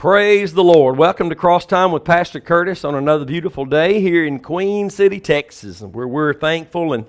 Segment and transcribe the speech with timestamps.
[0.00, 0.96] Praise the Lord.
[0.96, 5.20] Welcome to Cross Time with Pastor Curtis on another beautiful day here in Queen City,
[5.20, 7.04] Texas, where we're thankful and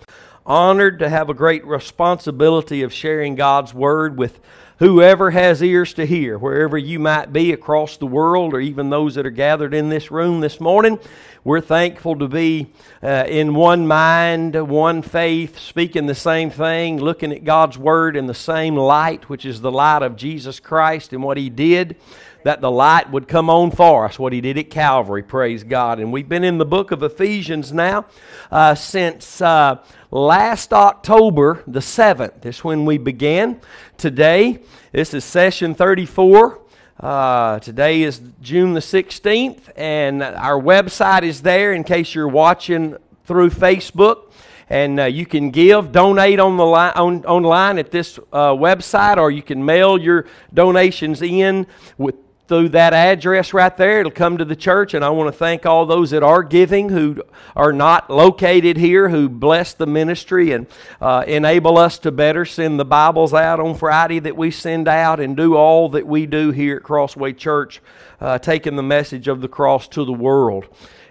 [0.46, 4.38] honored to have a great responsibility of sharing God's Word with
[4.80, 9.16] whoever has ears to hear, wherever you might be across the world, or even those
[9.16, 11.00] that are gathered in this room this morning.
[11.46, 17.32] We're thankful to be uh, in one mind, one faith, speaking the same thing, looking
[17.32, 21.24] at God's Word in the same light, which is the light of Jesus Christ and
[21.24, 21.96] what He did
[22.44, 26.00] that the light would come on for us, what he did at Calvary, praise God.
[26.00, 28.06] And we've been in the book of Ephesians now
[28.52, 32.42] uh, since uh, last October the 7th.
[32.42, 33.62] This is when we began.
[33.98, 34.60] Today,
[34.92, 36.60] this is session 34.
[37.00, 42.96] Uh, today is June the 16th, and our website is there in case you're watching
[43.26, 44.32] through Facebook
[44.72, 49.18] and uh, you can give, donate on the line, on, online at this uh, website,
[49.18, 52.16] or you can mail your donations in with
[52.52, 54.02] through that address right there.
[54.02, 56.90] It'll come to the church, and I want to thank all those that are giving
[56.90, 57.24] who
[57.56, 60.68] are not located here, who bless the ministry and
[61.00, 65.22] uh, enable us to better send the Bibles out on Friday that we send out
[65.22, 67.80] and do all that we do here at Crossway Church,
[68.20, 70.68] uh, taking the message of the cross to the world.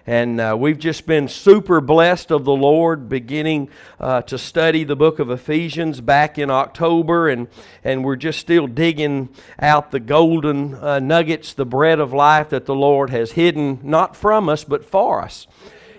[0.06, 4.96] And uh, we've just been super blessed of the Lord beginning uh, to study the
[4.96, 7.28] book of Ephesians back in October.
[7.28, 7.48] And,
[7.84, 12.64] and we're just still digging out the golden uh, nuggets, the bread of life that
[12.64, 15.46] the Lord has hidden, not from us, but for us.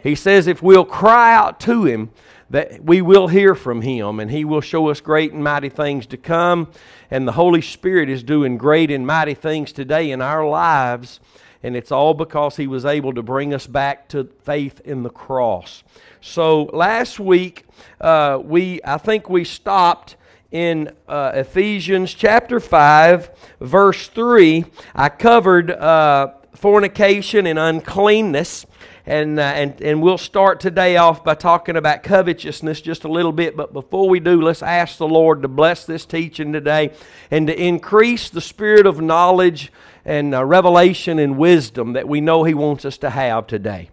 [0.01, 2.09] He says if we'll cry out to Him,
[2.49, 6.07] that we will hear from Him, and He will show us great and mighty things
[6.07, 6.71] to come.
[7.09, 11.19] And the Holy Spirit is doing great and mighty things today in our lives
[11.63, 15.09] and it's all because he was able to bring us back to faith in the
[15.09, 15.83] cross.
[16.21, 17.65] So last week,
[17.99, 20.15] uh, we I think we stopped
[20.51, 23.29] in uh, Ephesians chapter 5,
[23.61, 24.65] verse 3.
[24.93, 28.65] I covered uh, fornication and uncleanness.
[29.05, 33.31] And, uh, and, and we'll start today off by talking about covetousness just a little
[33.31, 33.57] bit.
[33.57, 36.91] But before we do, let's ask the Lord to bless this teaching today
[37.31, 39.71] and to increase the spirit of knowledge
[40.03, 43.90] and uh, revelation and wisdom that we know He wants us to have today.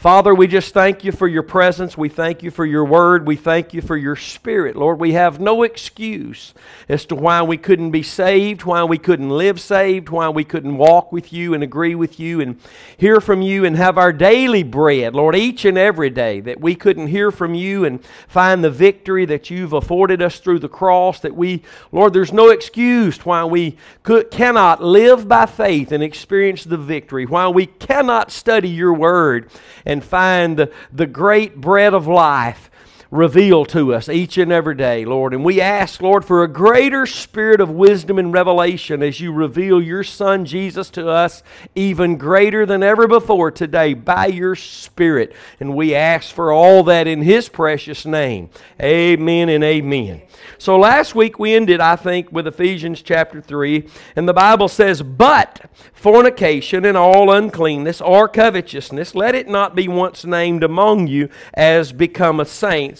[0.00, 1.94] Father, we just thank you for your presence.
[1.94, 3.26] We thank you for your word.
[3.26, 4.74] We thank you for your spirit.
[4.74, 6.54] Lord, we have no excuse
[6.88, 10.78] as to why we couldn't be saved, why we couldn't live saved, why we couldn't
[10.78, 12.58] walk with you and agree with you and
[12.96, 16.74] hear from you and have our daily bread, Lord, each and every day, that we
[16.74, 21.20] couldn't hear from you and find the victory that you've afforded us through the cross.
[21.20, 21.62] That we,
[21.92, 27.26] Lord, there's no excuse why we could, cannot live by faith and experience the victory,
[27.26, 29.50] why we cannot study your word
[29.90, 32.69] and find the, the great bread of life
[33.10, 35.34] revealed to us each and every day, Lord.
[35.34, 39.82] And we ask, Lord, for a greater spirit of wisdom and revelation as you reveal
[39.82, 41.42] your Son Jesus to us,
[41.74, 45.34] even greater than ever before today by your Spirit.
[45.58, 48.50] And we ask for all that in His precious name.
[48.80, 50.22] Amen and amen.
[50.58, 55.02] So last week we ended, I think, with Ephesians chapter 3, and the Bible says,
[55.02, 61.28] But fornication and all uncleanness or covetousness, let it not be once named among you
[61.54, 62.44] as become a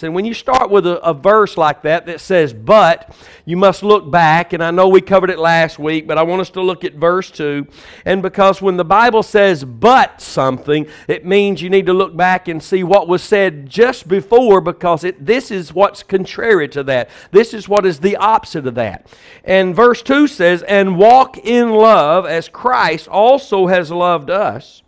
[0.00, 0.06] saints.
[0.06, 3.82] And when you start with a, a verse like that that says, But, you must
[3.82, 6.62] look back, and I know we covered it last week, but I want us to
[6.62, 7.66] look at verse 2.
[8.04, 12.48] And because when the Bible says, But something, it means you need to look back
[12.48, 17.10] and see what was said just before because it, this is what's contrary to that.
[17.30, 19.06] This is what is the opposite of that.
[19.44, 24.82] And verse 2 says, And walk in love as Christ also has loved us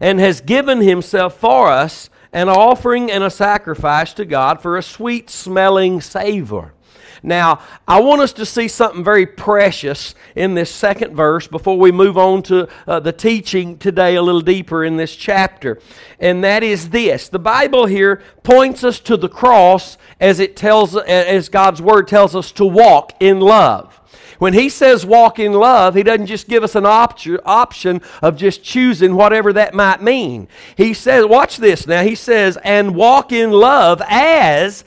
[0.00, 4.82] and has given himself for us an offering and a sacrifice to God for a
[4.82, 6.74] sweet smelling savor.
[7.22, 11.90] Now, I want us to see something very precious in this second verse before we
[11.90, 15.80] move on to uh, the teaching today a little deeper in this chapter.
[16.20, 20.96] And that is this the Bible here points us to the cross as it tells,
[20.96, 23.98] as God's Word tells us to walk in love.
[24.38, 28.36] When he says walk in love, he doesn't just give us an op- option of
[28.36, 30.48] just choosing whatever that might mean.
[30.76, 34.84] He says, watch this now, he says, and walk in love as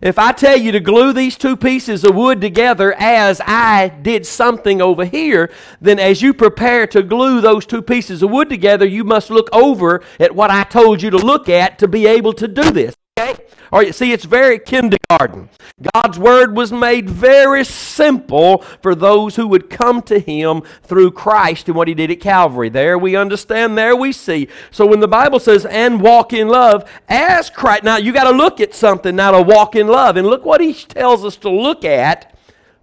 [0.00, 4.26] if I tell you to glue these two pieces of wood together as I did
[4.26, 5.50] something over here,
[5.80, 9.48] then as you prepare to glue those two pieces of wood together, you must look
[9.52, 12.94] over at what I told you to look at to be able to do this.
[13.18, 13.36] Okay?
[13.70, 15.50] Or you see, it's very kindergarten.
[15.94, 21.68] God's word was made very simple for those who would come to Him through Christ
[21.68, 22.68] and what He did at Calvary.
[22.68, 24.48] There we understand, there we see.
[24.70, 28.36] So when the Bible says, and walk in love, as Christ, now you got to
[28.36, 30.16] look at something now to walk in love.
[30.16, 32.34] And look what He tells us to look at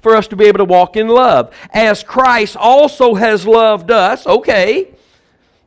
[0.01, 1.51] for us to be able to walk in love.
[1.71, 4.93] As Christ also has loved us, okay,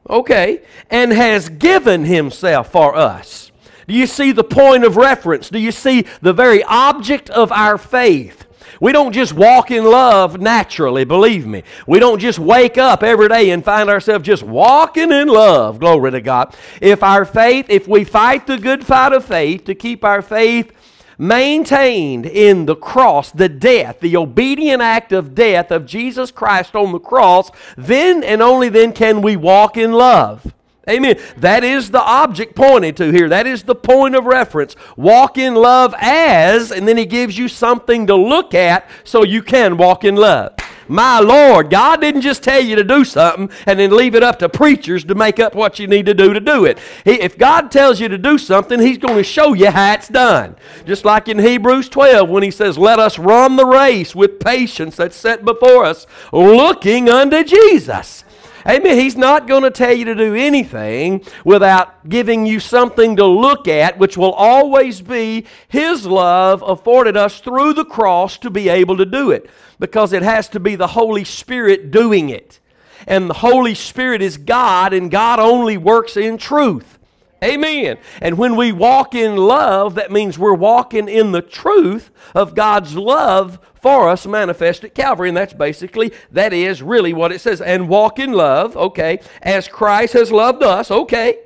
[0.08, 3.50] okay, and has given himself for us.
[3.88, 5.48] Do you see the point of reference?
[5.48, 8.44] Do you see the very object of our faith?
[8.82, 11.62] We don't just walk in love naturally, believe me.
[11.86, 15.80] We don't just wake up every day and find ourselves just walking in love.
[15.80, 16.54] Glory to God.
[16.82, 20.70] If our faith, if we fight the good fight of faith to keep our faith
[21.16, 26.92] maintained in the cross, the death, the obedient act of death of Jesus Christ on
[26.92, 30.52] the cross, then and only then can we walk in love.
[30.88, 31.18] Amen.
[31.36, 33.28] That is the object pointed to here.
[33.28, 34.74] That is the point of reference.
[34.96, 39.42] Walk in love as, and then he gives you something to look at so you
[39.42, 40.54] can walk in love.
[40.88, 44.38] My Lord, God didn't just tell you to do something and then leave it up
[44.38, 46.78] to preachers to make up what you need to do to do it.
[47.04, 50.08] He, if God tells you to do something, He's going to show you how it's
[50.08, 50.56] done.
[50.86, 54.96] Just like in Hebrews 12 when He says, Let us run the race with patience
[54.96, 58.24] that's set before us, looking unto Jesus.
[58.68, 58.98] Amen.
[58.98, 63.66] He's not going to tell you to do anything without giving you something to look
[63.66, 68.98] at, which will always be His love afforded us through the cross to be able
[68.98, 69.48] to do it.
[69.78, 72.60] Because it has to be the Holy Spirit doing it.
[73.06, 76.98] And the Holy Spirit is God, and God only works in truth.
[77.42, 77.98] Amen.
[78.20, 82.96] And when we walk in love, that means we're walking in the truth of God's
[82.96, 85.28] love for us manifest at Calvary.
[85.28, 87.60] And that's basically, that is really what it says.
[87.60, 91.40] And walk in love, okay, as Christ has loved us, okay,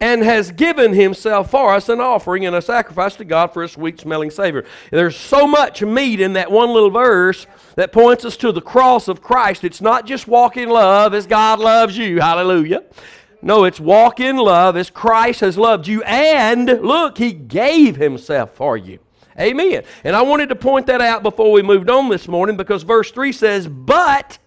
[0.00, 3.68] and has given himself for us an offering and a sacrifice to God for a
[3.68, 4.64] sweet smelling Savior.
[4.90, 7.46] There's so much meat in that one little verse
[7.76, 9.62] that points us to the cross of Christ.
[9.62, 12.20] It's not just walk in love as God loves you.
[12.20, 12.84] Hallelujah.
[13.42, 16.02] No, it's walk in love as Christ has loved you.
[16.02, 19.00] And look, He gave Himself for you.
[19.40, 19.84] Amen.
[20.04, 23.10] And I wanted to point that out before we moved on this morning because verse
[23.10, 24.38] 3 says, But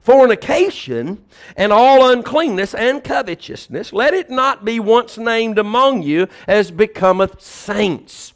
[0.00, 1.24] fornication
[1.56, 7.40] and all uncleanness and covetousness, let it not be once named among you as becometh
[7.40, 8.34] saints.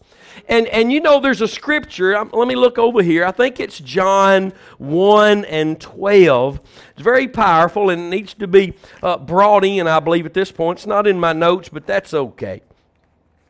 [0.48, 2.16] And, and you know, there's a scripture.
[2.16, 3.24] Um, let me look over here.
[3.24, 6.60] I think it's John 1 and 12.
[6.92, 10.78] It's very powerful and needs to be uh, brought in, I believe, at this point.
[10.78, 12.62] It's not in my notes, but that's okay.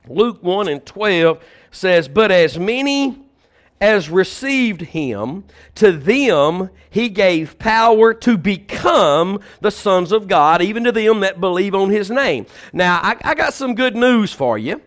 [0.09, 3.19] Luke 1 and 12 says, But as many
[3.81, 5.45] as received him,
[5.77, 11.41] to them he gave power to become the sons of God, even to them that
[11.41, 12.47] believe on his name.
[12.73, 14.83] Now, I, I got some good news for you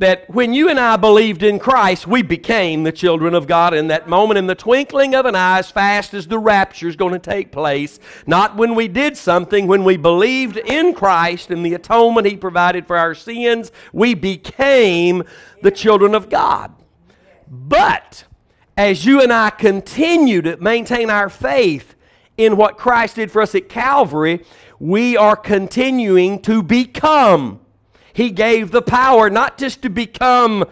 [0.00, 3.88] that when you and I believed in Christ, we became the children of God in
[3.88, 7.12] that moment, in the twinkling of an eye, as fast as the rapture is going
[7.12, 8.00] to take place.
[8.26, 12.86] Not when we did something, when we believed in Christ and the atonement He provided
[12.86, 15.22] for our sins, we became
[15.60, 16.72] the children of God.
[17.46, 18.24] But
[18.78, 21.94] as you and I continue to maintain our faith
[22.38, 24.46] in what Christ did for us at Calvary,
[24.78, 27.60] we are continuing to become
[28.20, 30.66] he gave the power not just to become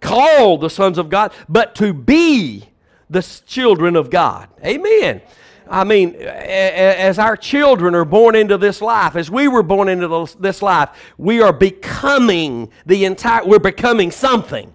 [0.00, 2.64] called the sons of God, but to be
[3.10, 4.48] the children of God.
[4.64, 5.20] Amen.
[5.68, 10.26] I mean, as our children are born into this life, as we were born into
[10.40, 10.88] this life,
[11.18, 14.74] we are becoming the entire, we're becoming something.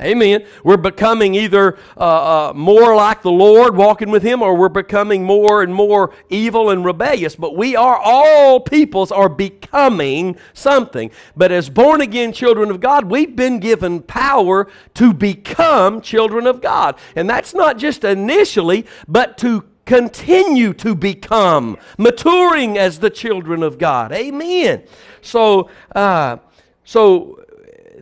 [0.00, 0.46] Amen.
[0.62, 5.24] We're becoming either uh, uh, more like the Lord, walking with Him, or we're becoming
[5.24, 7.34] more and more evil and rebellious.
[7.34, 11.10] But we are, all peoples are becoming something.
[11.36, 16.60] But as born again children of God, we've been given power to become children of
[16.60, 16.98] God.
[17.16, 23.78] And that's not just initially, but to continue to become, maturing as the children of
[23.78, 24.12] God.
[24.12, 24.82] Amen.
[25.22, 26.36] So, uh,
[26.84, 27.42] so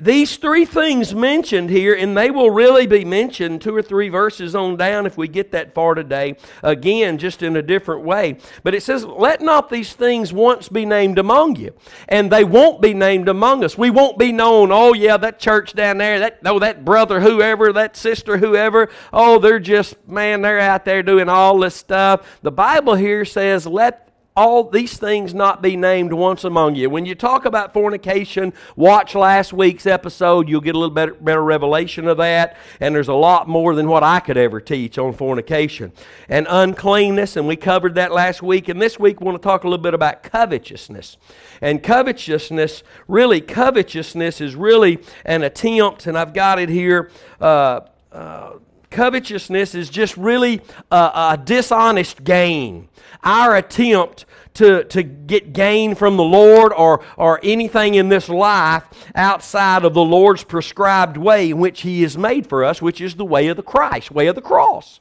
[0.01, 4.55] these three things mentioned here, and they will really be mentioned two or three verses
[4.55, 8.39] on down if we get that far today, again, just in a different way.
[8.63, 11.75] But it says, Let not these things once be named among you,
[12.09, 13.77] and they won't be named among us.
[13.77, 17.73] We won't be known, oh, yeah, that church down there, that, oh, that brother, whoever,
[17.73, 22.39] that sister, whoever, oh, they're just, man, they're out there doing all this stuff.
[22.43, 24.06] The Bible here says, Let
[24.37, 26.91] all these things not be named once among you.
[26.91, 30.47] When you talk about fornication, watch last week's episode.
[30.47, 32.59] You'll get a little better, better revelation of that.
[32.79, 35.93] And there's a lot more than what I could ever teach on fornication.
[36.29, 38.69] And uncleanness, and we covered that last week.
[38.69, 41.17] And this week, we want to talk a little bit about covetousness.
[41.63, 47.11] And covetousness, really, covetousness is really an attempt, and I've got it here.
[47.41, 47.81] Uh,
[48.13, 48.53] uh,
[48.97, 52.89] covetousness is just really a, a dishonest gain.
[53.23, 54.25] Our attempt
[54.55, 58.85] to, to get gain from the Lord or, or anything in this life
[59.15, 63.17] outside of the Lord's prescribed way in which He is made for us, which is
[63.17, 64.99] the way of the Christ, way of the cross.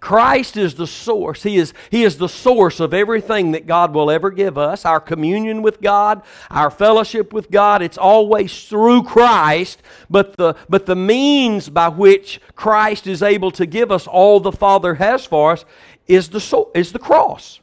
[0.00, 1.42] Christ is the source.
[1.42, 4.84] He is, he is the source of everything that God will ever give us.
[4.84, 9.82] Our communion with God, our fellowship with God, it's always through Christ.
[10.08, 14.52] But the, but the means by which Christ is able to give us all the
[14.52, 15.64] Father has for us
[16.06, 17.58] is the, is the cross.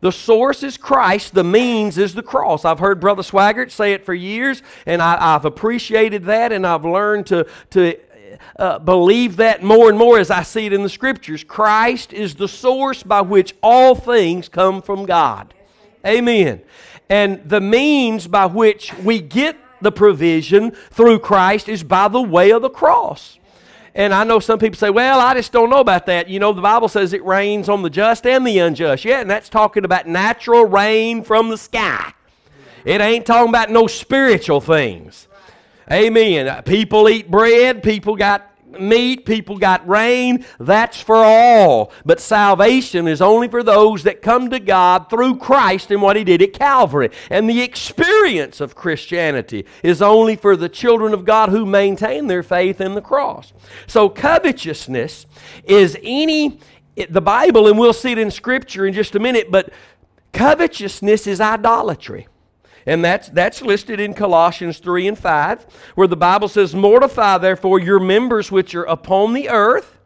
[0.00, 2.64] The source is Christ, the means is the cross.
[2.64, 6.84] I've heard Brother Swaggart say it for years, and I, have appreciated that, and I've
[6.84, 7.98] learned to, to
[8.58, 11.44] uh, believe that more and more as I see it in the Scriptures.
[11.44, 15.52] Christ is the source by which all things come from God.
[16.06, 16.62] Amen.
[17.08, 22.50] And the means by which we get the provision through Christ is by the way
[22.50, 23.38] of the cross.
[23.94, 26.28] And I know some people say, well, I just don't know about that.
[26.28, 29.04] You know, the Bible says it rains on the just and the unjust.
[29.04, 32.12] Yeah, and that's talking about natural rain from the sky.
[32.84, 35.28] It ain't talking about no spiritual things.
[35.90, 36.62] Amen.
[36.64, 40.44] People eat bread, people got meat, people got rain.
[40.58, 41.92] That's for all.
[42.04, 46.24] But salvation is only for those that come to God through Christ and what He
[46.24, 47.10] did at Calvary.
[47.30, 52.42] And the experience of Christianity is only for the children of God who maintain their
[52.42, 53.52] faith in the cross.
[53.86, 55.26] So covetousness
[55.64, 56.58] is any,
[57.08, 59.72] the Bible, and we'll see it in Scripture in just a minute, but
[60.32, 62.26] covetousness is idolatry.
[62.86, 65.66] And that's, that's listed in Colossians 3 and 5,
[65.96, 69.96] where the Bible says, Mortify therefore your members which are upon the earth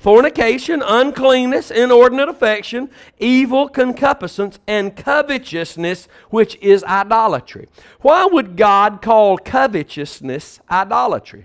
[0.00, 2.88] fornication, uncleanness, inordinate affection,
[3.18, 7.68] evil concupiscence, and covetousness, which is idolatry.
[8.00, 11.44] Why would God call covetousness idolatry?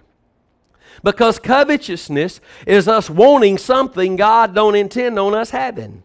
[1.04, 6.04] Because covetousness is us wanting something God don't intend on us having.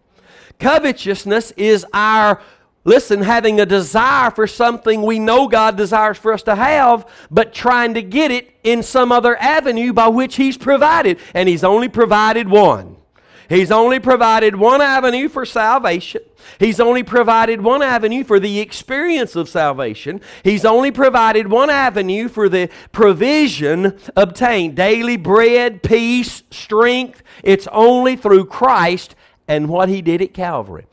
[0.58, 2.42] Covetousness is our
[2.84, 7.52] listen, having a desire for something we know God desires for us to have, but
[7.52, 11.18] trying to get it in some other avenue by which He's provided.
[11.34, 12.96] And He's only provided one.
[13.50, 16.22] He's only provided one avenue for salvation.
[16.60, 20.20] He's only provided one avenue for the experience of salvation.
[20.44, 27.24] He's only provided one avenue for the provision obtained daily bread, peace, strength.
[27.42, 29.16] It's only through Christ
[29.48, 30.86] and what He did at Calvary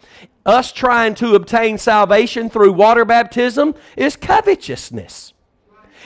[0.47, 5.33] us trying to obtain salvation through water baptism is covetousness.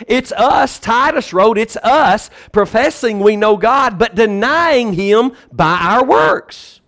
[0.07, 6.03] It's us, Titus wrote, it's us professing we know God, but denying Him by our
[6.03, 6.81] works.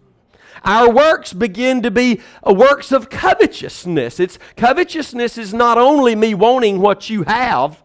[0.65, 4.19] Our works begin to be works of covetousness.
[4.19, 7.83] It's covetousness is not only me wanting what you have.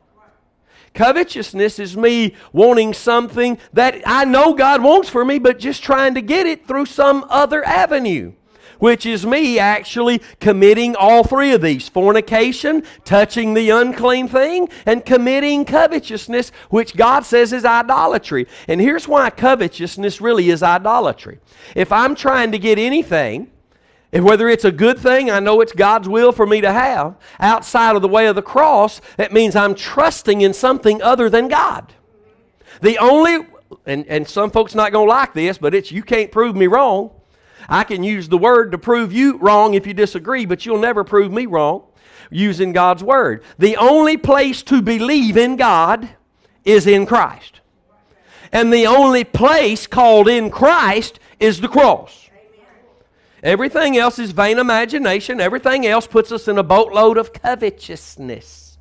[0.95, 6.15] Covetousness is me wanting something that I know God wants for me, but just trying
[6.15, 8.33] to get it through some other avenue
[8.79, 15.05] which is me actually committing all three of these fornication, touching the unclean thing, and
[15.05, 18.47] committing covetousness, which God says is idolatry.
[18.67, 21.39] And here's why covetousness really is idolatry.
[21.75, 23.51] If I'm trying to get anything,
[24.13, 27.17] and whether it's a good thing, I know it's God's will for me to have,
[27.39, 31.49] outside of the way of the cross, that means I'm trusting in something other than
[31.49, 31.93] God.
[32.81, 33.47] The only,
[33.85, 36.67] and, and some folks not going to like this, but it's you can't prove me
[36.67, 37.11] wrong.
[37.69, 41.05] I can use the word to prove you wrong if you disagree, but you'll never
[41.05, 41.83] prove me wrong
[42.31, 43.43] using God's word.
[43.59, 46.09] The only place to believe in God
[46.65, 47.61] is in Christ.
[48.53, 52.29] And the only place called in Christ is the cross.
[53.43, 55.41] Everything else is vain imagination.
[55.41, 58.79] Everything else puts us in a boatload of covetousness.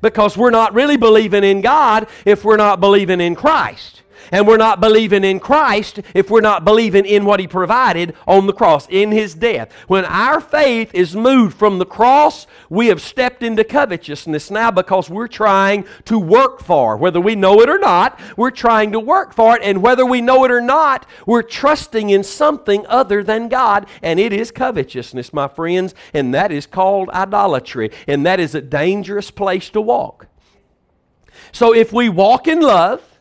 [0.00, 4.02] Because we're not really believing in God if we're not believing in Christ.
[4.30, 8.46] And we're not believing in Christ if we're not believing in what He provided on
[8.46, 9.72] the cross, in His death.
[9.86, 15.10] When our faith is moved from the cross, we have stepped into covetousness now because
[15.10, 19.32] we're trying to work for, whether we know it or not, we're trying to work
[19.32, 19.62] for it.
[19.62, 23.86] And whether we know it or not, we're trusting in something other than God.
[24.02, 25.94] And it is covetousness, my friends.
[26.12, 27.90] And that is called idolatry.
[28.06, 30.26] And that is a dangerous place to walk.
[31.52, 33.13] So if we walk in love,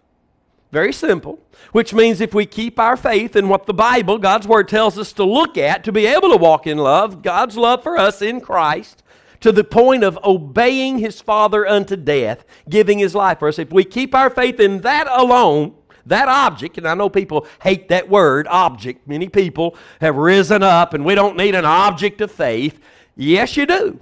[0.73, 1.39] very simple.
[1.71, 5.13] Which means if we keep our faith in what the Bible, God's Word, tells us
[5.13, 8.41] to look at to be able to walk in love, God's love for us in
[8.41, 9.03] Christ,
[9.39, 13.71] to the point of obeying His Father unto death, giving His life for us, if
[13.71, 15.75] we keep our faith in that alone,
[16.05, 19.07] that object, and I know people hate that word, object.
[19.07, 22.79] Many people have risen up, and we don't need an object of faith.
[23.15, 23.99] Yes, you do.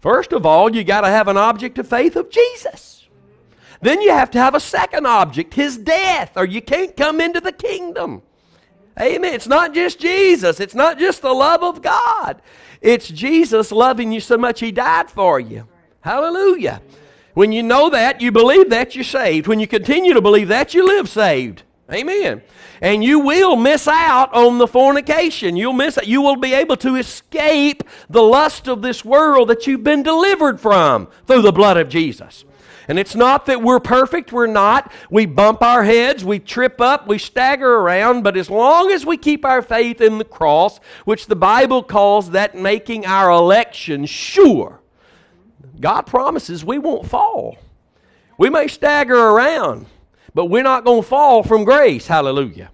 [0.00, 2.97] First of all, you got to have an object of faith of Jesus.
[3.80, 7.40] Then you have to have a second object, his death, or you can't come into
[7.40, 8.22] the kingdom.
[9.00, 9.34] Amen.
[9.34, 12.42] It's not just Jesus, it's not just the love of God.
[12.80, 15.68] It's Jesus loving you so much he died for you.
[16.00, 16.82] Hallelujah.
[17.34, 19.46] When you know that, you believe that, you're saved.
[19.46, 21.62] When you continue to believe that, you live saved.
[21.92, 22.42] Amen.
[22.82, 25.56] And you will miss out on the fornication.
[25.56, 29.84] You'll miss You will be able to escape the lust of this world that you've
[29.84, 32.44] been delivered from through the blood of Jesus.
[32.88, 34.90] And it's not that we're perfect, we're not.
[35.10, 39.18] We bump our heads, we trip up, we stagger around, but as long as we
[39.18, 44.80] keep our faith in the cross, which the Bible calls that making our election sure,
[45.78, 47.58] God promises we won't fall.
[48.38, 49.86] We may stagger around,
[50.34, 52.06] but we're not going to fall from grace.
[52.06, 52.70] Hallelujah.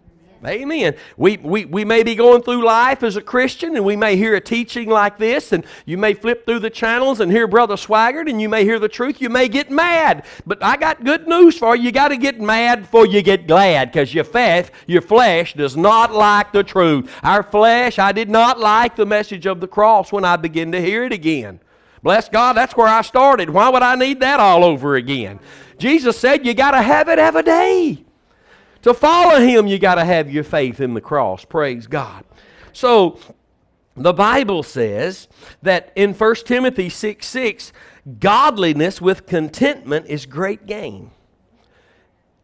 [0.47, 0.95] Amen.
[1.17, 4.35] We, we, we may be going through life as a Christian and we may hear
[4.35, 8.29] a teaching like this and you may flip through the channels and hear Brother Swaggart
[8.29, 9.23] and you may hear the truth.
[9.23, 10.27] You may get mad.
[10.47, 11.85] But I got good news for you.
[11.85, 15.77] You got to get mad before you get glad because your faith, your flesh does
[15.77, 17.11] not like the truth.
[17.23, 20.81] Our flesh, I did not like the message of the cross when I began to
[20.81, 21.61] hear it again.
[22.03, 23.49] Bless God, that's where I started.
[23.49, 25.41] Why would I need that all over again?
[25.79, 28.04] Jesus said you got to have it every day.
[28.85, 31.43] To follow him, you got to have your faith in the cross.
[31.43, 32.23] Praise God.
[32.75, 33.19] So,
[33.97, 35.27] the Bible says
[35.63, 37.73] that in 1 Timothy 6 6,
[38.21, 41.13] godliness with contentment is great gain.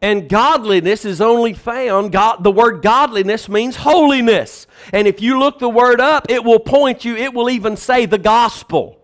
[0.01, 4.65] And godliness is only found, God, the word godliness means holiness.
[4.91, 8.07] And if you look the word up, it will point you, it will even say
[8.07, 9.00] the gospel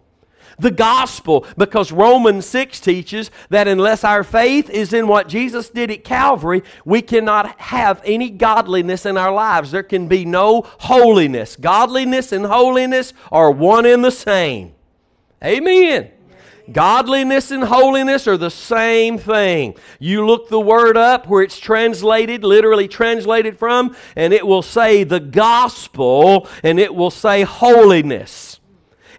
[0.59, 5.91] the gospel because Romans 6 teaches that unless our faith is in what Jesus did
[5.91, 9.71] at Calvary, we cannot have any godliness in our lives.
[9.71, 11.55] There can be no holiness.
[11.55, 14.73] Godliness and holiness are one and the same.
[15.43, 16.11] Amen.
[16.71, 19.75] Godliness and holiness are the same thing.
[19.99, 25.03] You look the word up where it's translated, literally translated from, and it will say
[25.05, 28.56] the gospel and it will say holiness.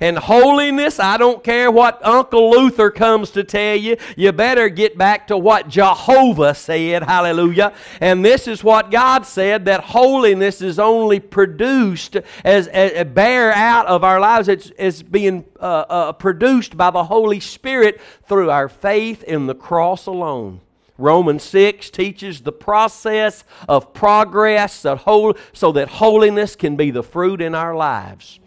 [0.00, 4.96] And holiness, I don't care what Uncle Luther comes to tell you, you better get
[4.96, 7.02] back to what Jehovah said.
[7.02, 7.72] Hallelujah.
[8.00, 13.86] And this is what God said that holiness is only produced as, a bear out
[13.86, 14.48] of our lives.
[14.48, 19.54] It's, it's being uh, uh, produced by the Holy Spirit through our faith in the
[19.54, 20.60] cross alone.
[20.96, 27.54] Romans 6 teaches the process of progress so that holiness can be the fruit in
[27.54, 28.40] our lives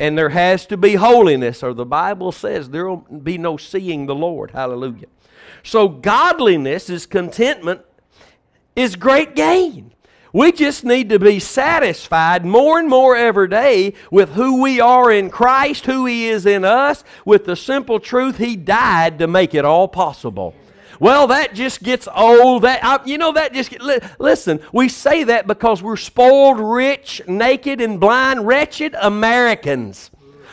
[0.00, 4.06] and there has to be holiness, or the Bible says there will be no seeing
[4.06, 4.50] the Lord.
[4.50, 5.08] Hallelujah.
[5.62, 7.82] So, godliness is contentment,
[8.74, 9.92] is great gain.
[10.32, 15.12] We just need to be satisfied more and more every day with who we are
[15.12, 19.54] in Christ, who He is in us, with the simple truth He died to make
[19.54, 20.54] it all possible.
[21.00, 22.62] Well, that just gets old.
[22.62, 24.60] That I, you know that just get, li- listen.
[24.72, 30.10] We say that because we're spoiled, rich, naked, and blind, wretched Americans,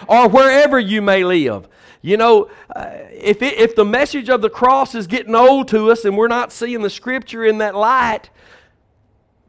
[0.08, 1.68] or wherever you may live.
[2.02, 5.92] You know, uh, if it, if the message of the cross is getting old to
[5.92, 8.30] us, and we're not seeing the Scripture in that light,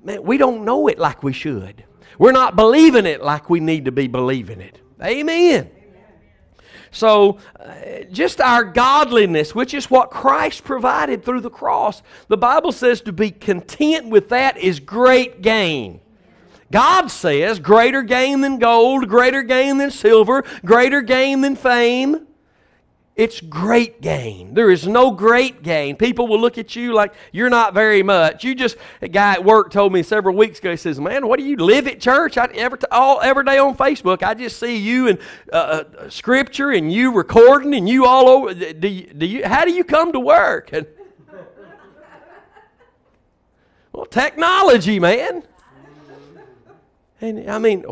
[0.03, 1.85] man, we don't know it like we should.
[2.19, 4.81] We're not believing it like we need to be believing it.
[5.01, 5.71] Amen.
[6.90, 12.72] So, uh, just our godliness, which is what Christ provided through the cross, the Bible
[12.72, 16.01] says to be content with that is great gain.
[16.70, 22.28] God says greater gain than gold, greater gain than silver, greater gain than fame.
[23.18, 24.54] It's great gain.
[24.54, 25.96] There is no great gain.
[25.96, 28.44] People will look at you like you're not very much.
[28.44, 31.40] You just, a guy at work told me several weeks ago, he says, Man, what
[31.40, 32.38] do you live at church?
[32.38, 35.18] I, every, all, every day on Facebook, I just see you and
[35.52, 38.54] uh, uh, scripture and you recording and you all over.
[38.54, 40.72] Do you, do you, how do you come to work?
[40.72, 40.87] And,
[43.92, 45.42] well, technology, man.
[47.20, 47.85] And I mean,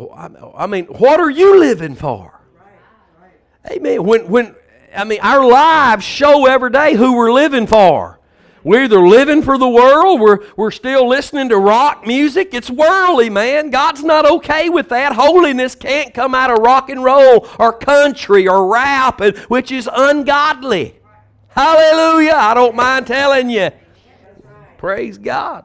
[0.56, 2.32] I mean, what are you living for?
[3.68, 4.04] Amen.
[4.04, 4.54] When, when
[4.96, 8.18] I mean, our lives show every day who we're living for.
[8.64, 12.52] We're either living for the world, we're, we're still listening to rock music.
[12.52, 13.70] It's worldly, man.
[13.70, 15.12] God's not okay with that.
[15.12, 20.98] Holiness can't come out of rock and roll or country or rap, which is ungodly.
[21.46, 22.34] Hallelujah.
[22.34, 23.70] I don't mind telling you.
[24.78, 25.64] Praise God.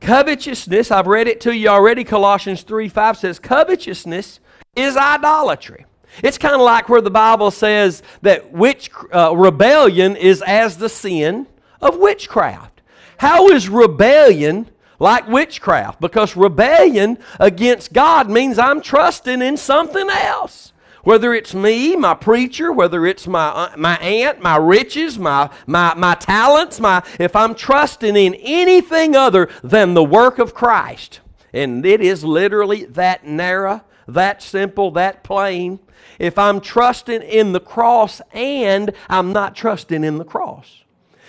[0.00, 2.04] Covetousness, I've read it to you already.
[2.04, 4.40] Colossians 3 5 says, Covetousness
[4.76, 5.86] is idolatry.
[6.22, 10.88] It's kind of like where the Bible says that witch, uh, rebellion is as the
[10.88, 11.46] sin
[11.80, 12.80] of witchcraft.
[13.18, 16.00] How is rebellion like witchcraft?
[16.00, 20.72] Because rebellion against God means I'm trusting in something else.
[21.04, 25.94] Whether it's me, my preacher, whether it's my, uh, my aunt, my riches, my, my,
[25.94, 31.20] my talents, my, if I'm trusting in anything other than the work of Christ,
[31.52, 35.78] and it is literally that narrow, that simple, that plain,
[36.18, 40.82] if I'm trusting in the cross and I'm not trusting in the cross.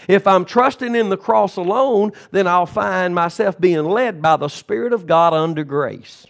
[0.08, 4.48] If I'm trusting in the cross alone, then I'll find myself being led by the
[4.48, 6.26] Spirit of God under grace.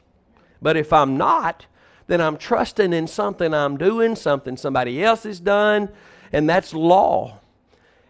[0.61, 1.65] But if I'm not,
[2.07, 5.89] then I'm trusting in something I'm doing, something somebody else has done,
[6.33, 7.39] and that's law.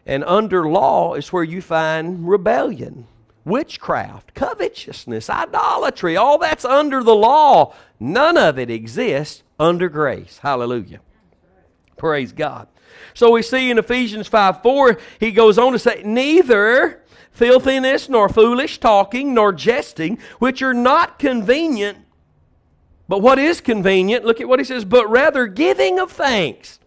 [0.06, 3.06] And under law is where you find rebellion,
[3.50, 6.16] witchcraft, covetousness, idolatry.
[6.16, 7.74] All that's under the law.
[8.00, 10.40] None of it exists under grace.
[10.42, 11.02] Hallelujah.
[11.98, 12.68] Praise God.
[13.14, 18.30] So we see in Ephesians 5 4, he goes on to say, Neither filthiness, nor
[18.30, 21.98] foolish talking, nor jesting, which are not convenient
[23.10, 26.80] but what is convenient, look at what he says, but rather giving of thanks.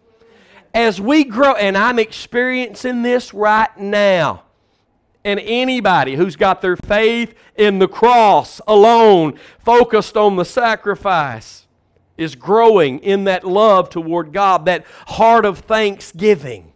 [0.73, 4.43] As we grow, and I'm experiencing this right now.
[5.25, 11.65] And anybody who's got their faith in the cross alone, focused on the sacrifice,
[12.17, 16.72] is growing in that love toward God, that heart of thanksgiving.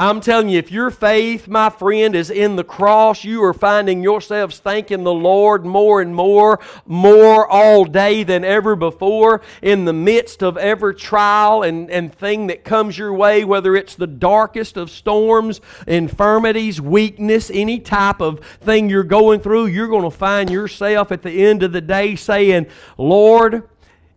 [0.00, 4.02] I'm telling you, if your faith, my friend, is in the cross, you are finding
[4.02, 9.92] yourselves thanking the Lord more and more, more all day than ever before, in the
[9.92, 14.78] midst of every trial and, and thing that comes your way, whether it's the darkest
[14.78, 20.48] of storms, infirmities, weakness, any type of thing you're going through, you're going to find
[20.48, 23.68] yourself at the end of the day saying, Lord,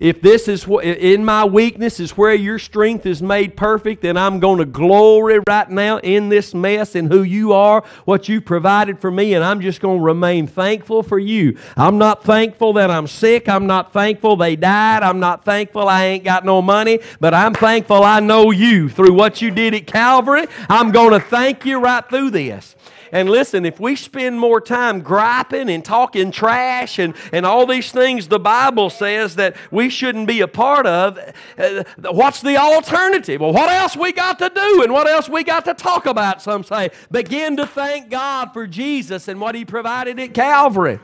[0.03, 4.17] if this is what in my weakness is where your strength is made perfect, then
[4.17, 8.41] I'm going to glory right now in this mess and who you are, what you
[8.41, 11.57] provided for me, and I'm just going to remain thankful for you.
[11.77, 13.47] I'm not thankful that I'm sick.
[13.47, 15.03] I'm not thankful they died.
[15.03, 19.13] I'm not thankful I ain't got no money, but I'm thankful I know you through
[19.13, 20.47] what you did at Calvary.
[20.67, 22.75] I'm going to thank you right through this.
[23.13, 27.91] And listen, if we spend more time griping and talking trash and, and all these
[27.91, 31.19] things the Bible says that we shouldn't be a part of,
[31.59, 33.39] uh, what's the alternative?
[33.39, 36.41] Well, what else we got to do and what else we got to talk about,
[36.41, 36.89] some say?
[37.11, 40.99] Begin to thank God for Jesus and what He provided at Calvary.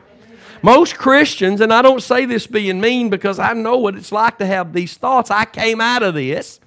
[0.64, 4.40] Most Christians, and I don't say this being mean because I know what it's like
[4.40, 5.30] to have these thoughts.
[5.30, 6.60] I came out of this.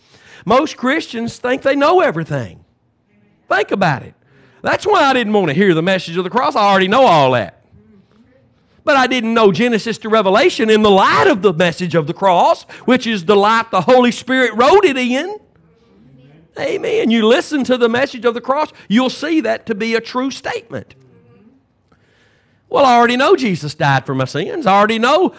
[0.47, 2.65] Most Christians think they know everything.
[3.49, 4.15] Think about it.
[4.63, 6.57] That's why I didn't want to hear the message of the cross.
[6.57, 7.65] I already know all that.
[8.85, 12.15] But I didn't know Genesis to Revelation in the light of the message of the
[12.15, 15.39] cross, which is the light the Holy Spirit wrote it in.
[16.59, 17.11] Amen.
[17.11, 20.31] You listen to the message of the cross, you'll see that to be a true
[20.31, 20.95] statement.
[22.69, 24.67] Well, I already know Jesus died for my sins.
[24.67, 25.35] I already know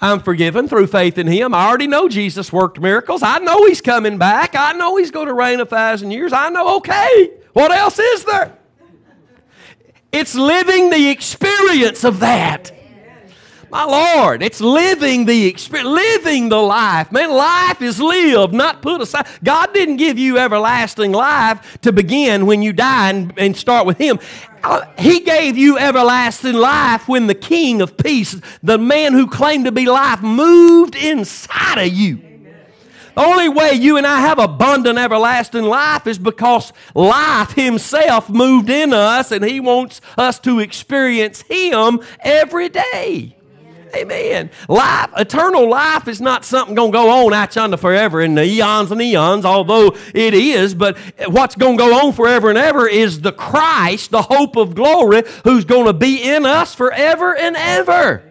[0.00, 1.54] I'm forgiven through faith in Him.
[1.54, 3.22] I already know Jesus worked miracles.
[3.22, 4.54] I know He's coming back.
[4.54, 6.32] I know He's going to reign a thousand years.
[6.32, 8.57] I know, okay, what else is there?
[10.12, 12.72] It's living the experience of that.
[13.70, 17.12] My Lord, it's living the experience, living the life.
[17.12, 19.26] Man, life is lived, not put aside.
[19.44, 23.98] God didn't give you everlasting life to begin when you die and, and start with
[23.98, 24.18] Him.
[24.64, 29.66] Uh, he gave you everlasting life when the King of Peace, the man who claimed
[29.66, 32.27] to be life, moved inside of you.
[33.18, 38.92] Only way you and I have abundant everlasting life is because life Himself moved in
[38.92, 43.34] us and He wants us to experience Him every day.
[43.96, 44.50] Amen.
[44.68, 48.44] Life, eternal life is not something going to go on out yonder forever in the
[48.44, 50.74] eons and eons, although it is.
[50.74, 54.76] But what's going to go on forever and ever is the Christ, the hope of
[54.76, 58.27] glory, who's going to be in us forever and ever.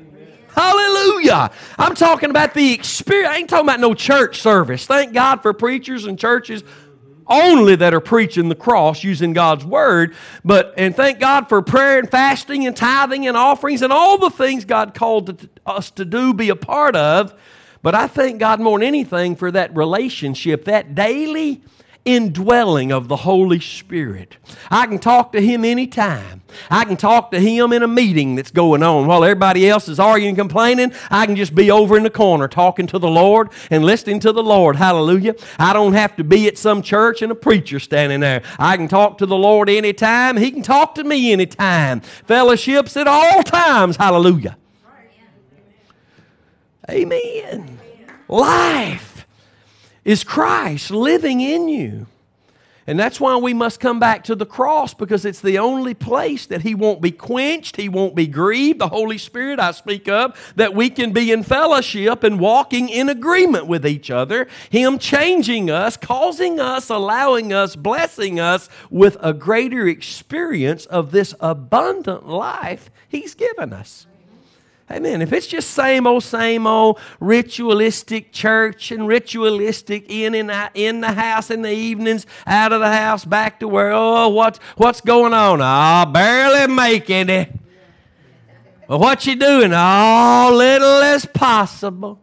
[0.57, 1.51] Hallelujah.
[1.77, 3.29] I'm talking about the experience.
[3.29, 4.87] I ain't talking about no church service.
[4.87, 6.63] Thank God for preachers and churches
[7.27, 10.15] only that are preaching the cross using God's word.
[10.43, 14.31] But and thank God for prayer and fasting and tithing and offerings and all the
[14.31, 17.35] things God called to, us to do, be a part of.
[17.83, 21.61] But I thank God more than anything for that relationship, that daily
[22.07, 24.37] indwelling of the Holy Spirit.
[24.71, 26.41] I can talk to Him anytime.
[26.71, 29.07] I can talk to Him in a meeting that's going on.
[29.07, 32.47] While everybody else is arguing and complaining, I can just be over in the corner
[32.47, 34.77] talking to the Lord and listening to the Lord.
[34.77, 35.35] Hallelujah.
[35.59, 38.41] I don't have to be at some church and a preacher standing there.
[38.57, 40.37] I can talk to the Lord anytime.
[40.37, 41.99] He can talk to me anytime.
[41.99, 43.97] Fellowships at all times.
[43.97, 44.57] Hallelujah.
[46.89, 47.77] Amen.
[48.29, 49.16] Life
[50.07, 52.07] is Christ living in you.
[52.89, 56.45] And that's why we must come back to the cross because it's the only place
[56.45, 60.53] that He won't be quenched, He won't be grieved, the Holy Spirit I speak of,
[60.55, 64.47] that we can be in fellowship and walking in agreement with each other.
[64.69, 71.35] Him changing us, causing us, allowing us, blessing us with a greater experience of this
[71.41, 74.06] abundant life He's given us.
[74.89, 75.21] Amen.
[75.21, 81.01] If it's just same old, same old ritualistic church and ritualistic in and out, in
[81.01, 85.01] the house in the evenings, out of the house, back to where, oh, what, what's
[85.01, 85.59] going on?
[85.61, 87.51] Oh, barely making it.
[88.87, 89.73] Well, what you doing?
[89.73, 92.21] Oh, little as possible.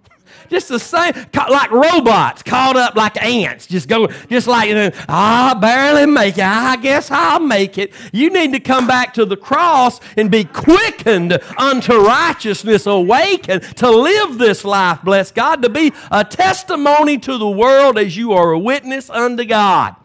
[0.48, 3.66] Just the same, like robots caught up like ants.
[3.66, 4.70] Just go, just like,
[5.08, 6.44] I barely make it.
[6.44, 7.92] I guess I'll make it.
[8.12, 13.90] You need to come back to the cross and be quickened unto righteousness, awakened to
[13.90, 18.52] live this life, bless God, to be a testimony to the world as you are
[18.52, 19.96] a witness unto God.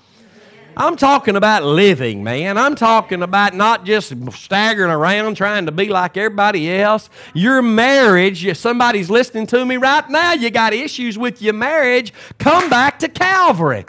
[0.80, 2.58] I'm talking about living, man.
[2.58, 7.10] I'm talking about not just staggering around trying to be like everybody else.
[7.34, 12.70] Your marriage, somebody's listening to me right now, you got issues with your marriage, come
[12.70, 13.86] back to Calvary.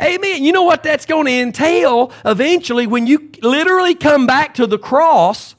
[0.00, 0.44] Amen.
[0.44, 4.78] You know what that's going to entail eventually when you literally come back to the
[4.78, 5.54] cross?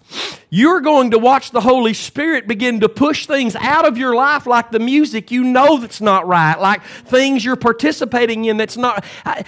[0.49, 4.45] You're going to watch the Holy Spirit begin to push things out of your life
[4.45, 9.03] like the music you know that's not right, like things you're participating in that's not.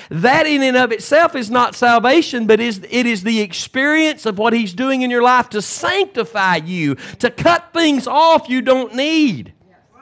[0.10, 4.38] That in and of itself is not salvation, but is, it is the experience of
[4.38, 8.94] what He's doing in your life to sanctify you, to cut things off you don't
[8.94, 9.54] need.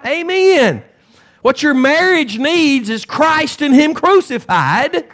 [0.03, 0.83] Amen.
[1.47, 5.05] What your marriage needs is Christ and Him crucified.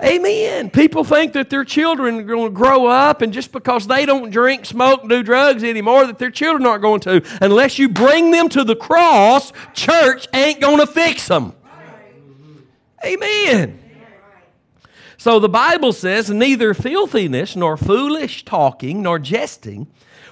[0.00, 0.70] Amen.
[0.70, 4.30] People think that their children are going to grow up, and just because they don't
[4.30, 7.22] drink, smoke, do drugs anymore, that their children aren't going to.
[7.40, 11.54] Unless you bring them to the cross, church ain't going to fix them.
[13.04, 13.80] Amen.
[15.16, 19.88] So the Bible says, neither filthiness, nor foolish talking, nor jesting,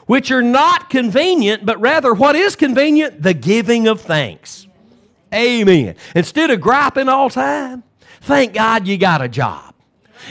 [0.07, 3.25] which are not convenient, but rather what is convenient?
[3.25, 4.69] The giving of thanks.
[5.33, 5.97] Amen.
[6.15, 7.83] Instead of griping all time,
[8.21, 9.75] thank God you got a job.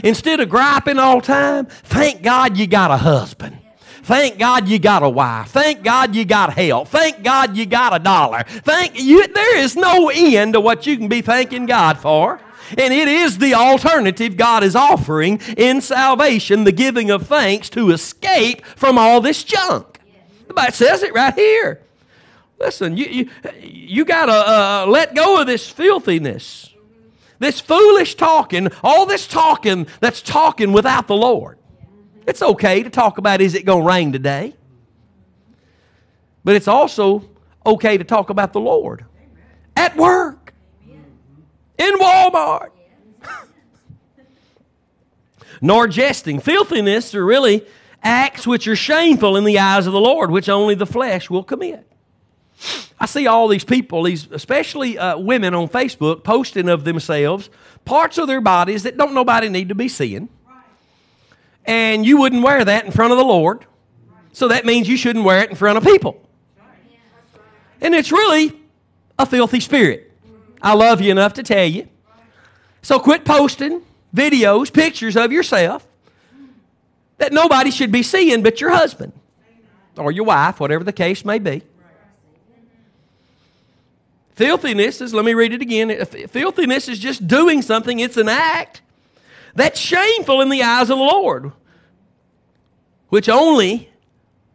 [0.03, 3.57] Instead of griping all time, thank God you got a husband.
[4.03, 5.49] Thank God you got a wife.
[5.49, 6.87] Thank God you got help.
[6.87, 8.43] Thank God you got a dollar.
[8.47, 9.27] Thank you.
[9.27, 12.39] There is no end to what you can be thanking God for.
[12.77, 17.91] And it is the alternative God is offering in salvation, the giving of thanks to
[17.91, 19.99] escape from all this junk.
[20.47, 21.81] The Bible says it right here.
[22.62, 26.69] Listen, you, you, you got to uh, let go of this filthiness,
[27.39, 31.58] this foolish talking, all this talking that's talking without the Lord.
[32.28, 34.56] It's okay to talk about is it going to rain today?
[36.43, 37.28] But it's also
[37.65, 39.06] okay to talk about the Lord
[39.76, 40.54] at work,
[41.80, 42.69] in Walmart.
[45.62, 46.39] Nor jesting.
[46.39, 47.65] Filthiness are really
[48.04, 51.43] acts which are shameful in the eyes of the Lord, which only the flesh will
[51.43, 51.90] commit.
[53.00, 57.50] I see all these people, these especially uh, women on Facebook, posting of themselves
[57.86, 60.30] parts of their bodies that don't nobody need to be seeing.
[61.65, 63.65] And you wouldn't wear that in front of the Lord.
[64.34, 66.21] So that means you shouldn't wear it in front of people.
[67.82, 68.54] And it's really
[69.17, 70.12] a filthy spirit.
[70.62, 71.88] I love you enough to tell you.
[72.82, 73.82] So quit posting
[74.15, 75.88] videos, pictures of yourself
[77.17, 79.13] that nobody should be seeing but your husband
[79.97, 81.62] or your wife, whatever the case may be.
[84.34, 86.06] Filthiness is, let me read it again.
[86.06, 88.82] Filthiness is just doing something, it's an act
[89.54, 91.52] that's shameful in the eyes of the Lord,
[93.10, 93.89] which only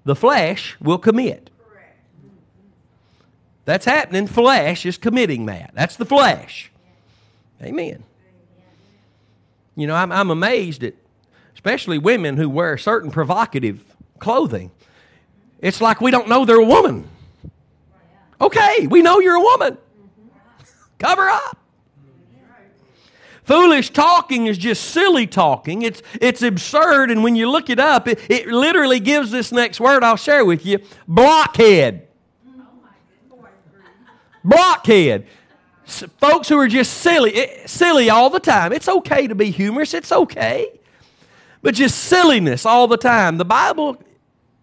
[0.04, 1.50] the flesh will commit.
[3.66, 4.28] That's happening.
[4.28, 5.72] Flesh is committing that.
[5.74, 6.70] That's the flesh.
[7.60, 8.04] Amen.
[9.74, 10.94] You know, I'm, I'm amazed at
[11.54, 13.84] especially women who wear certain provocative
[14.20, 14.70] clothing.
[15.60, 17.08] It's like we don't know they're a woman.
[18.40, 19.74] Okay, we know you're a woman.
[19.74, 20.64] Mm-hmm.
[20.98, 21.58] Cover up.
[23.46, 25.82] Foolish talking is just silly talking.
[25.82, 29.78] It's, it's absurd, and when you look it up, it, it literally gives this next
[29.78, 32.08] word I'll share with you blockhead.
[34.42, 35.26] Blockhead.
[35.84, 38.72] Folks who are just silly, silly all the time.
[38.72, 40.80] It's okay to be humorous, it's okay.
[41.62, 43.38] But just silliness all the time.
[43.38, 44.02] The Bible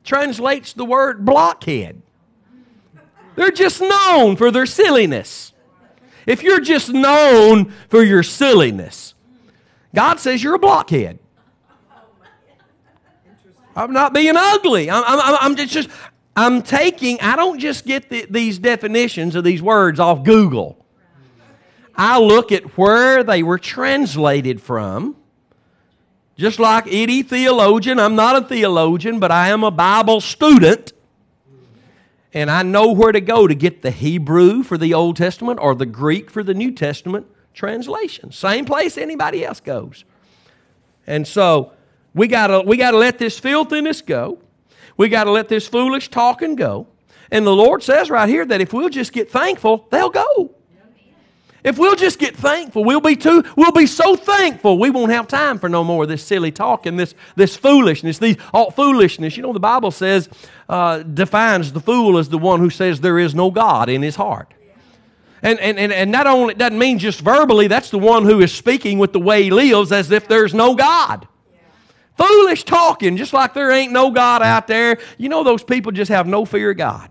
[0.03, 2.01] translates the word blockhead.
[3.35, 5.53] They're just known for their silliness.
[6.25, 9.13] If you're just known for your silliness,
[9.93, 11.19] God says you're a blockhead.
[13.75, 14.89] I'm not being ugly.
[14.89, 15.89] I'm, I'm, I'm just,
[16.35, 20.77] I'm taking, I don't just get the, these definitions of these words off Google.
[21.95, 25.15] I look at where they were translated from
[26.35, 30.93] Just like any theologian, I'm not a theologian, but I am a Bible student.
[32.33, 35.75] And I know where to go to get the Hebrew for the Old Testament or
[35.75, 38.31] the Greek for the New Testament translation.
[38.31, 40.03] Same place anybody else goes.
[41.05, 41.73] And so
[42.15, 44.39] we gotta we gotta let this filthiness go.
[44.97, 46.87] We gotta let this foolish talking go.
[47.29, 50.52] And the Lord says right here that if we'll just get thankful, they'll go.
[51.63, 55.27] If we'll just get thankful, we'll be too, we'll be so thankful we won't have
[55.27, 59.37] time for no more of this silly talk and this, this foolishness, these all foolishness.
[59.37, 60.27] You know, the Bible says,
[60.67, 64.17] uh, defines the fool as the one who says there is no God in his
[64.17, 64.53] heart.
[65.41, 68.53] And, and, and, and not only, doesn't mean just verbally, that's the one who is
[68.53, 71.27] speaking with the way he lives as if there's no God.
[72.17, 74.99] Foolish talking, just like there ain't no God out there.
[75.17, 77.09] You know, those people just have no fear of God.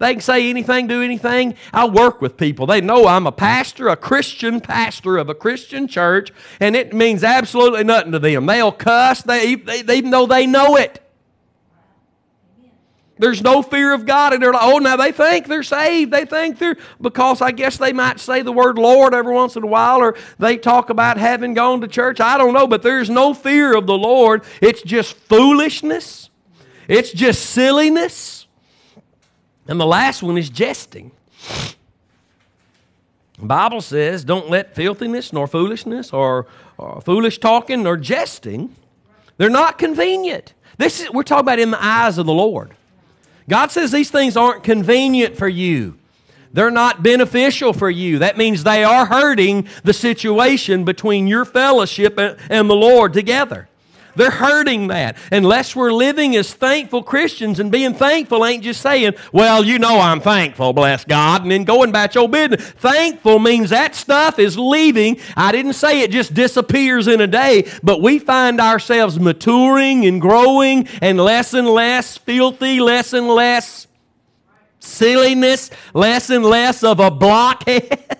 [0.00, 1.54] They can say anything, do anything.
[1.74, 2.64] I work with people.
[2.64, 7.22] They know I'm a pastor, a Christian pastor of a Christian church, and it means
[7.22, 8.46] absolutely nothing to them.
[8.46, 11.02] They'll cuss, they, they, even though they know it.
[13.18, 16.10] There's no fear of God, and they're like, oh, now they think they're saved.
[16.10, 19.62] They think they're, because I guess they might say the word Lord every once in
[19.62, 22.20] a while, or they talk about having gone to church.
[22.20, 24.44] I don't know, but there's no fear of the Lord.
[24.62, 26.30] It's just foolishness,
[26.88, 28.39] it's just silliness.
[29.70, 31.12] And the last one is jesting.
[33.38, 38.74] The Bible says, don't let filthiness, nor foolishness, or, or foolish talking, nor jesting,
[39.38, 40.52] they're not convenient.
[40.76, 42.74] This is, we're talking about in the eyes of the Lord.
[43.48, 45.96] God says these things aren't convenient for you.
[46.52, 48.18] They're not beneficial for you.
[48.18, 53.68] That means they are hurting the situation between your fellowship and the Lord together.
[54.16, 55.16] They're hurting that.
[55.32, 60.00] Unless we're living as thankful Christians and being thankful ain't just saying, well, you know
[60.00, 62.62] I'm thankful, bless God, and then going about your business.
[62.70, 65.18] Thankful means that stuff is leaving.
[65.36, 70.20] I didn't say it just disappears in a day, but we find ourselves maturing and
[70.20, 73.86] growing and less and less filthy, less and less
[74.80, 78.18] silliness, less and less of a blockhead,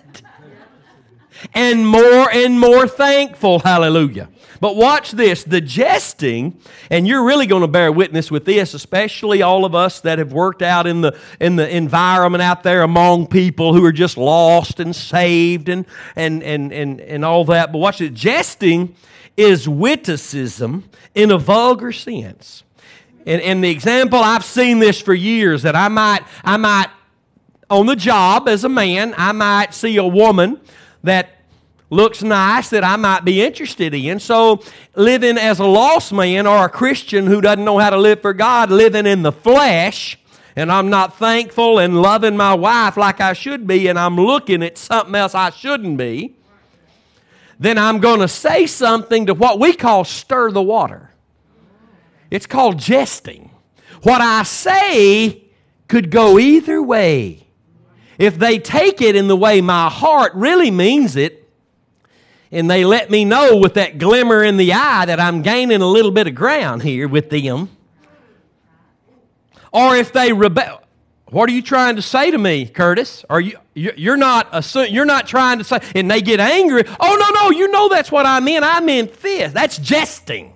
[1.53, 3.59] and more and more thankful.
[3.59, 4.29] Hallelujah.
[4.61, 6.59] But watch this the jesting,
[6.91, 10.31] and you're really going to bear witness with this, especially all of us that have
[10.31, 14.79] worked out in the, in the environment out there among people who are just lost
[14.79, 17.71] and saved and, and, and, and, and all that.
[17.71, 18.13] But watch it.
[18.13, 18.95] Jesting
[19.35, 22.63] is witticism in a vulgar sense.
[23.25, 26.89] And, and the example, I've seen this for years that I might, I might,
[27.69, 30.59] on the job as a man, I might see a woman
[31.03, 31.41] that
[31.89, 34.19] looks nice that I might be interested in.
[34.19, 34.63] So,
[34.95, 38.33] living as a lost man or a Christian who doesn't know how to live for
[38.33, 40.17] God, living in the flesh,
[40.55, 44.63] and I'm not thankful and loving my wife like I should be, and I'm looking
[44.63, 46.35] at something else I shouldn't be,
[47.59, 51.11] then I'm going to say something to what we call stir the water.
[52.31, 53.51] It's called jesting.
[54.03, 55.43] What I say
[55.87, 57.47] could go either way.
[58.21, 61.49] If they take it in the way my heart really means it,
[62.51, 65.87] and they let me know with that glimmer in the eye that I'm gaining a
[65.87, 67.69] little bit of ground here with them.
[69.71, 70.83] Or if they rebel,
[71.29, 73.25] what are you trying to say to me, Curtis?
[73.27, 76.83] Are you you're not you're not trying to say and they get angry.
[76.99, 78.63] Oh no no, you know that's what I meant.
[78.63, 79.51] I meant this.
[79.51, 80.53] That's jesting.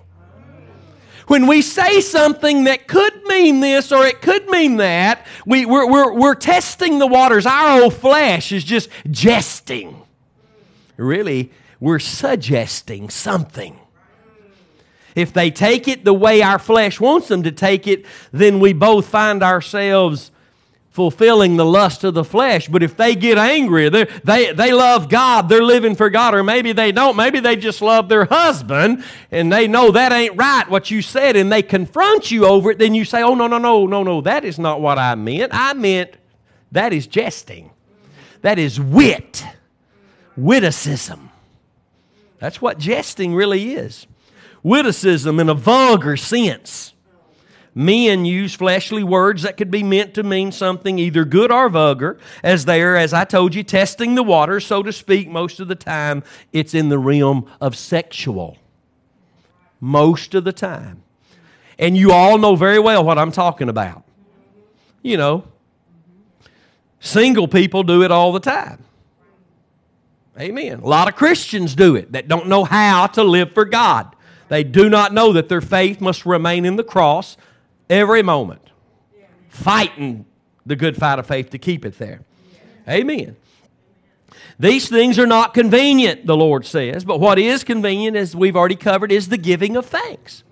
[1.26, 5.90] When we say something that could mean this or it could mean that, we, we're,
[5.90, 7.46] we're, we're testing the waters.
[7.46, 10.02] Our old flesh is just jesting.
[10.96, 13.78] Really, we're suggesting something.
[15.16, 18.72] If they take it the way our flesh wants them to take it, then we
[18.72, 20.30] both find ourselves
[20.96, 22.68] fulfilling the lust of the flesh.
[22.68, 26.72] But if they get angry, they, they love God, they're living for God, or maybe
[26.72, 27.16] they don't.
[27.16, 31.36] Maybe they just love their husband and they know that ain't right what you said
[31.36, 34.22] and they confront you over it, then you say, Oh, no, no, no, no, no,
[34.22, 35.52] that is not what I meant.
[35.54, 36.16] I meant
[36.72, 37.70] that is jesting,
[38.40, 39.44] that is wit,
[40.34, 41.28] witticism.
[42.38, 44.06] That's what jesting really is.
[44.62, 46.94] Witticism in a vulgar sense.
[47.78, 52.18] Men use fleshly words that could be meant to mean something either good or vulgar,
[52.42, 55.28] as they are, as I told you, testing the water, so to speak.
[55.28, 56.24] Most of the time,
[56.54, 58.56] it's in the realm of sexual.
[59.78, 61.02] Most of the time.
[61.78, 64.04] And you all know very well what I'm talking about.
[65.02, 65.44] You know,
[66.98, 68.82] single people do it all the time.
[70.40, 70.80] Amen.
[70.80, 74.16] A lot of Christians do it that don't know how to live for God.
[74.48, 77.36] They do not know that their faith must remain in the cross
[77.88, 78.62] every moment,
[79.48, 80.26] fighting
[80.64, 82.20] the good fight of faith to keep it there.
[82.88, 83.36] Amen.
[84.58, 88.76] These things are not convenient, the Lord says, but what is convenient, as we've already
[88.76, 90.42] covered, is the giving of thanks.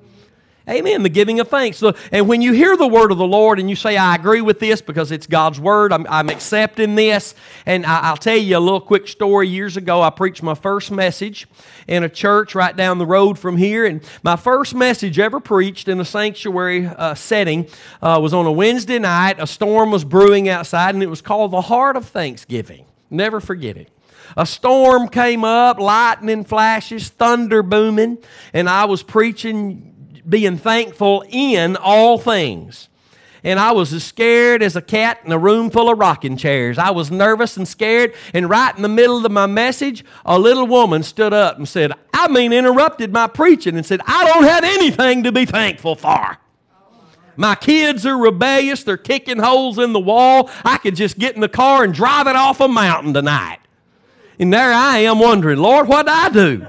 [0.67, 1.03] Amen.
[1.03, 1.83] The giving of thanks.
[2.11, 4.61] And when you hear the word of the Lord and you say, I agree with
[4.61, 7.35] this because it's God's word, I'm, I'm accepting this.
[7.67, 9.47] And I, will tell you a little quick story.
[9.47, 11.47] Years ago, I preached my first message
[11.87, 13.85] in a church right down the road from here.
[13.85, 17.69] And my first message ever preached in a sanctuary uh, setting
[18.01, 19.37] uh, was on a Wednesday night.
[19.39, 22.87] A storm was brewing outside, and it was called the Heart of Thanksgiving.
[23.11, 23.91] Never forget it.
[24.37, 28.19] A storm came up, lightning flashes, thunder booming,
[28.53, 29.94] and I was preaching
[30.29, 32.89] being thankful in all things.
[33.45, 36.79] And I was as scared as a cat in a room full of rocking chairs.
[36.79, 38.15] I was nervous and scared.
[38.33, 41.93] And right in the middle of my message, a little woman stood up and said,
[42.15, 46.39] I mean, interrupted my preaching and said, I don't have anything to be thankful for.
[47.37, 48.83] My kids are rebellious.
[48.85, 50.49] They're kicking holes in the wall.
[50.65, 53.59] I could just get in the car and drive it off a mountain tonight.
[54.39, 56.67] And there I am wondering, Lord, what did I do?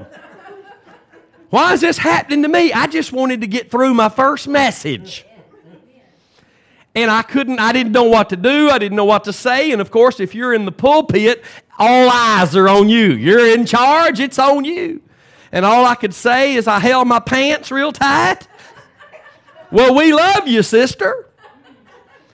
[1.49, 2.73] Why is this happening to me?
[2.73, 5.25] I just wanted to get through my first message.
[6.95, 8.69] And I couldn't, I didn't know what to do.
[8.69, 9.71] I didn't know what to say.
[9.71, 11.43] And of course, if you're in the pulpit,
[11.77, 13.13] all eyes are on you.
[13.13, 15.01] You're in charge, it's on you.
[15.51, 18.47] And all I could say is I held my pants real tight.
[19.71, 21.29] Well, we love you, sister.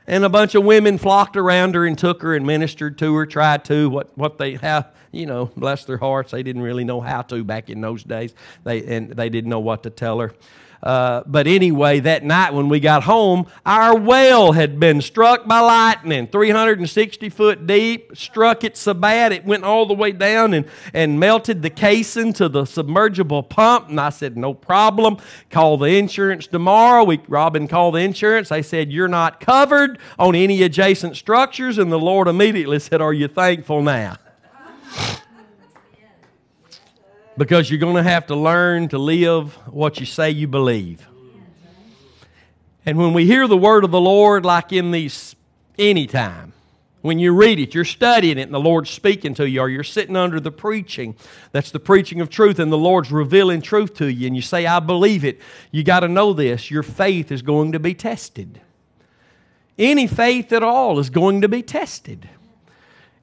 [0.06, 3.26] And a bunch of women flocked around her and took her and ministered to her,
[3.26, 7.02] tried to, what, what they have you know, bless their hearts, they didn't really know
[7.02, 8.34] how to back in those days.
[8.64, 10.34] They, and they didn't know what to tell her.
[10.84, 15.60] Uh, but anyway, that night when we got home, our well had been struck by
[15.60, 20.66] lightning, 360 foot deep, struck it so bad it went all the way down and,
[20.94, 23.90] and melted the casing to the submergible pump.
[23.90, 25.18] And I said, No problem.
[25.52, 27.04] Call the insurance tomorrow.
[27.04, 28.50] We, Robin called the insurance.
[28.50, 31.78] They said, You're not covered on any adjacent structures.
[31.78, 34.18] And the Lord immediately said, Are you thankful now?
[37.38, 41.08] Because you're going to have to learn to live what you say you believe.
[42.86, 45.36] And when we hear the word of the Lord, like in these
[45.78, 46.54] anytime,
[47.02, 49.84] when you read it, you're studying it, and the Lord's speaking to you, or you're
[49.84, 51.16] sitting under the preaching.
[51.52, 54.68] That's the preaching of truth, and the Lord's revealing truth to you, and you say,
[54.68, 55.40] I believe it.
[55.72, 56.70] You got to know this.
[56.70, 58.62] Your faith is going to be tested.
[59.80, 62.30] Any faith at all is going to be tested.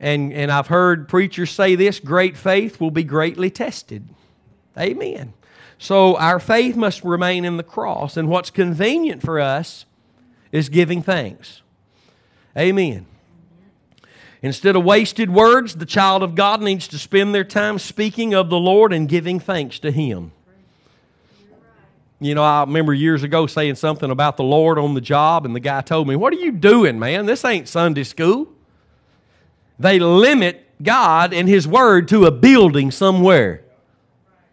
[0.00, 4.08] And, and I've heard preachers say this great faith will be greatly tested.
[4.78, 5.32] Amen.
[5.78, 9.86] So our faith must remain in the cross, and what's convenient for us
[10.50, 11.62] is giving thanks.
[12.56, 13.06] Amen.
[14.40, 18.50] Instead of wasted words, the child of God needs to spend their time speaking of
[18.50, 20.32] the Lord and giving thanks to Him.
[22.20, 25.54] You know, I remember years ago saying something about the Lord on the job, and
[25.54, 27.26] the guy told me, What are you doing, man?
[27.26, 28.48] This ain't Sunday school.
[29.78, 33.64] They limit God and His Word to a building somewhere.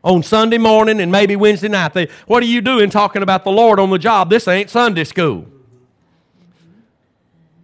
[0.03, 3.51] On Sunday morning and maybe Wednesday night, they, what are you doing talking about the
[3.51, 4.29] Lord on the job?
[4.29, 5.47] This ain't Sunday school.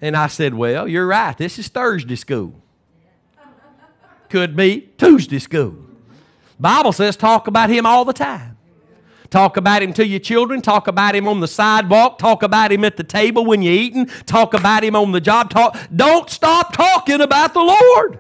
[0.02, 1.38] And I said, Well, you're right.
[1.38, 2.56] This is Thursday school.
[4.30, 5.76] Could be Tuesday school.
[6.60, 8.51] Bible says talk about him all the time.
[9.32, 10.62] Talk about him to your children.
[10.62, 12.20] Talk about him on the sidewalk.
[12.20, 14.08] Talk about him at the table when you're eating.
[14.26, 15.50] Talk about him on the job.
[15.50, 15.78] Talk.
[15.96, 18.20] Don't stop talking about the Lord.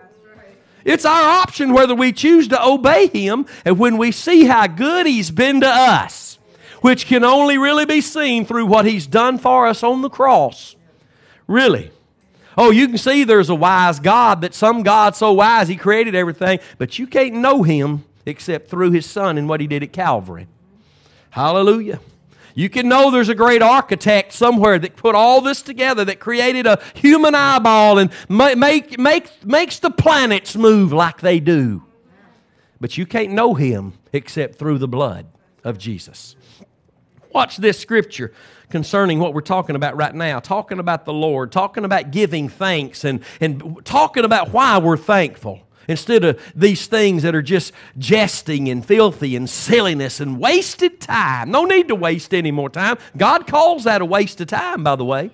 [0.86, 5.05] It's our option whether we choose to obey him and when we see how good
[5.05, 6.39] he's been to us,
[6.80, 10.78] which can only really be seen through what he's done for us on the cross.
[11.45, 11.91] Really.
[12.57, 16.16] Oh, you can see there's a wise God, that some God so wise he created
[16.16, 19.91] everything, but you can't know him except through his son and what he did at
[19.91, 20.47] Calvary.
[21.32, 21.99] Hallelujah.
[22.53, 26.67] You can know there's a great architect somewhere that put all this together, that created
[26.67, 31.84] a human eyeball and make, make, makes the planets move like they do.
[32.79, 35.27] But you can't know him except through the blood
[35.63, 36.36] of Jesus.
[37.34, 38.34] Watch this scripture
[38.69, 43.03] concerning what we're talking about right now talking about the Lord, talking about giving thanks,
[43.03, 45.61] and, and talking about why we're thankful.
[45.88, 51.51] Instead of these things that are just jesting and filthy and silliness and wasted time.
[51.51, 52.97] No need to waste any more time.
[53.17, 55.32] God calls that a waste of time, by the way.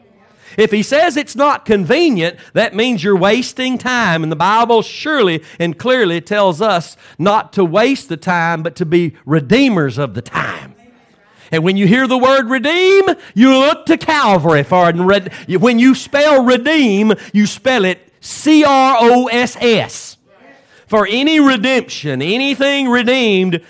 [0.58, 4.24] If he says it's not convenient, that means you're wasting time.
[4.24, 8.86] And the Bible surely and clearly tells us not to waste the time, but to
[8.86, 10.74] be redeemers of the time.
[11.52, 13.04] And when you hear the word redeem,
[13.36, 15.60] you look to Calvary for it.
[15.62, 20.07] When you spell redeem, you spell it C R O S S
[20.88, 23.62] for any redemption, anything redeemed,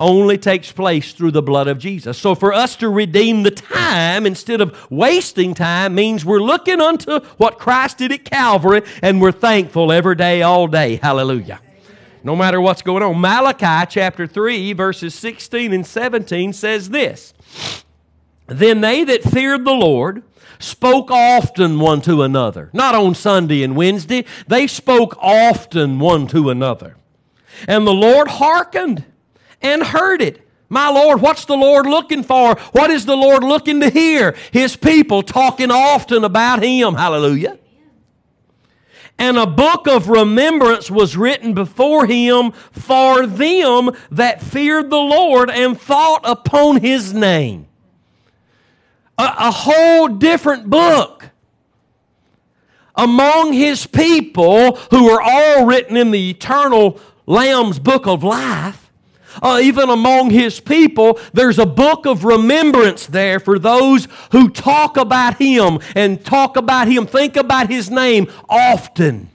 [0.00, 2.18] only takes place through the blood of Jesus.
[2.18, 7.20] So for us to redeem the time instead of wasting time means we're looking unto
[7.36, 10.96] what Christ did at Calvary and we're thankful every day, all day.
[10.96, 11.60] Hallelujah.
[12.24, 13.20] No matter what's going on.
[13.20, 17.34] Malachi chapter 3, verses 16 and 17 says this
[18.46, 20.22] Then they that feared the Lord,
[20.64, 22.70] spoke often one to another.
[22.72, 24.24] Not on Sunday and Wednesday.
[24.48, 26.96] They spoke often one to another.
[27.68, 29.04] And the Lord hearkened
[29.62, 30.40] and heard it.
[30.68, 32.56] My Lord, what's the Lord looking for?
[32.72, 34.34] What is the Lord looking to hear?
[34.50, 36.94] His people talking often about Him.
[36.94, 37.58] Hallelujah.
[39.18, 45.50] And a book of remembrance was written before him for them that feared the Lord
[45.50, 47.68] and thought upon his name.
[49.18, 51.30] A, a whole different book
[52.96, 58.84] among his people who are all written in the eternal Lamb's book of life
[59.42, 64.96] uh, even among his people, there's a book of remembrance there for those who talk
[64.96, 69.30] about him and talk about him, think about his name often.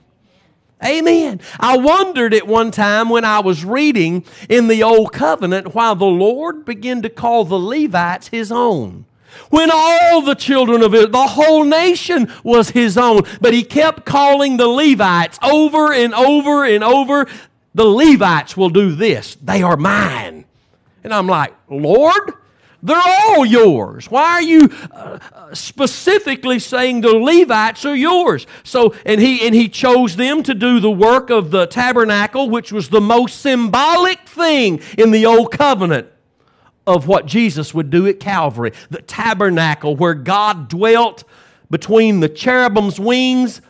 [0.82, 1.40] Amen.
[1.58, 6.06] I wondered at one time when I was reading in the Old Covenant why the
[6.06, 9.04] Lord began to call the Levites his own.
[9.50, 13.22] When all the children of Israel, the whole nation was his own.
[13.40, 17.26] But he kept calling the Levites over and over and over.
[17.74, 19.36] The Levites will do this.
[19.36, 20.44] They are mine.
[21.02, 22.34] And I'm like, Lord,
[22.82, 24.10] they're all yours.
[24.10, 25.18] Why are you uh,
[25.52, 28.46] specifically saying the Levites are yours?
[28.64, 32.72] So, and he and he chose them to do the work of the tabernacle, which
[32.72, 36.09] was the most symbolic thing in the old covenant
[36.90, 38.72] of what Jesus would do at Calvary.
[38.90, 41.24] The tabernacle where God dwelt
[41.70, 43.62] between the cherubim's wings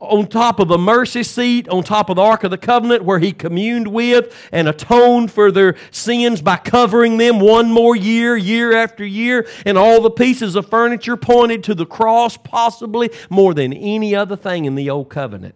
[0.00, 3.20] on top of the mercy seat, on top of the Ark of the Covenant, where
[3.20, 8.72] he communed with and atoned for their sins by covering them one more year, year
[8.72, 9.46] after year.
[9.64, 14.34] And all the pieces of furniture pointed to the cross, possibly more than any other
[14.34, 15.54] thing in the Old Covenant.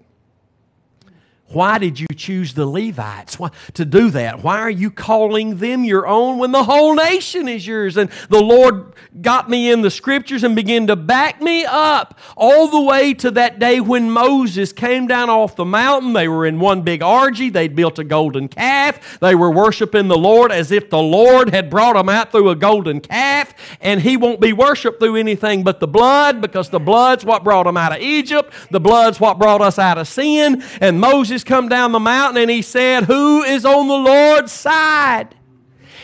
[1.48, 3.38] Why did you choose the Levites
[3.74, 4.42] to do that?
[4.42, 7.96] Why are you calling them your own when the whole nation is yours?
[7.96, 8.92] And the Lord
[9.22, 13.30] got me in the scriptures and began to back me up all the way to
[13.30, 16.14] that day when Moses came down off the mountain.
[16.14, 17.48] They were in one big orgy.
[17.48, 19.20] They'd built a golden calf.
[19.20, 22.56] They were worshiping the Lord as if the Lord had brought them out through a
[22.56, 23.54] golden calf.
[23.80, 27.66] And he won't be worshiped through anything but the blood because the blood's what brought
[27.66, 28.52] them out of Egypt.
[28.72, 30.64] The blood's what brought us out of sin.
[30.80, 34.52] And Moses Moses come down the mountain and he said, Who is on the Lord's
[34.52, 35.34] side?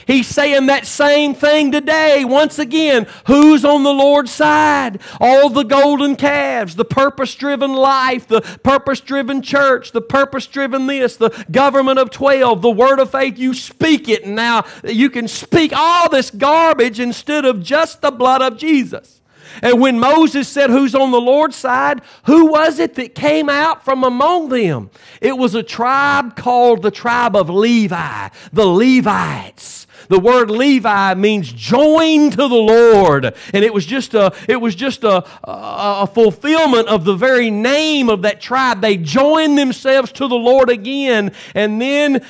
[0.06, 2.22] He's saying that same thing today.
[2.26, 5.00] Once again, who's on the Lord's side?
[5.22, 10.86] All the golden calves, the purpose driven life, the purpose driven church, the purpose driven
[10.86, 13.38] this, the government of 12, the word of faith.
[13.38, 18.10] You speak it, and now you can speak all this garbage instead of just the
[18.10, 19.21] blood of Jesus.
[19.62, 22.02] And when Moses said, Who's on the Lord's side?
[22.26, 24.90] Who was it that came out from among them?
[25.20, 29.86] It was a tribe called the tribe of Levi, the Levites.
[30.08, 33.34] The word Levi means joined to the Lord.
[33.54, 37.50] And it was just a, it was just a, a, a fulfillment of the very
[37.50, 38.80] name of that tribe.
[38.80, 41.32] They joined themselves to the Lord again.
[41.54, 42.26] And then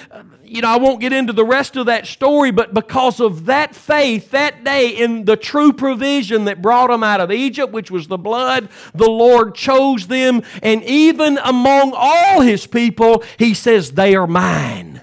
[0.52, 3.74] you know, I won't get into the rest of that story, but because of that
[3.74, 8.06] faith that day in the true provision that brought them out of Egypt, which was
[8.06, 10.42] the blood, the Lord chose them.
[10.62, 15.00] And even among all his people, he says, They are mine.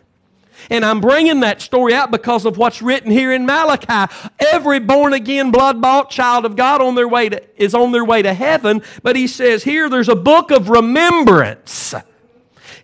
[0.69, 4.13] And I'm bringing that story out because of what's written here in Malachi.
[4.39, 8.05] Every born again, blood bought child of God on their way to, is on their
[8.05, 8.83] way to heaven.
[9.01, 11.95] But he says here there's a book of remembrance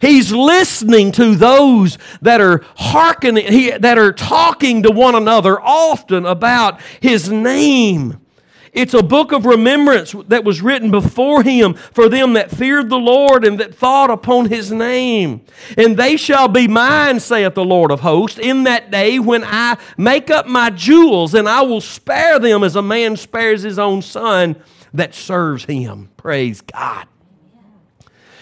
[0.01, 6.25] He's listening to those that are hearkening, he, that are talking to one another often
[6.25, 8.19] about His name.
[8.75, 12.97] It's a book of remembrance that was written before him for them that feared the
[12.97, 15.45] Lord and that thought upon his name.
[15.77, 19.77] And they shall be mine, saith the Lord of hosts, in that day when I
[19.97, 24.01] make up my jewels, and I will spare them as a man spares his own
[24.01, 24.57] son
[24.93, 26.09] that serves him.
[26.17, 27.07] Praise God.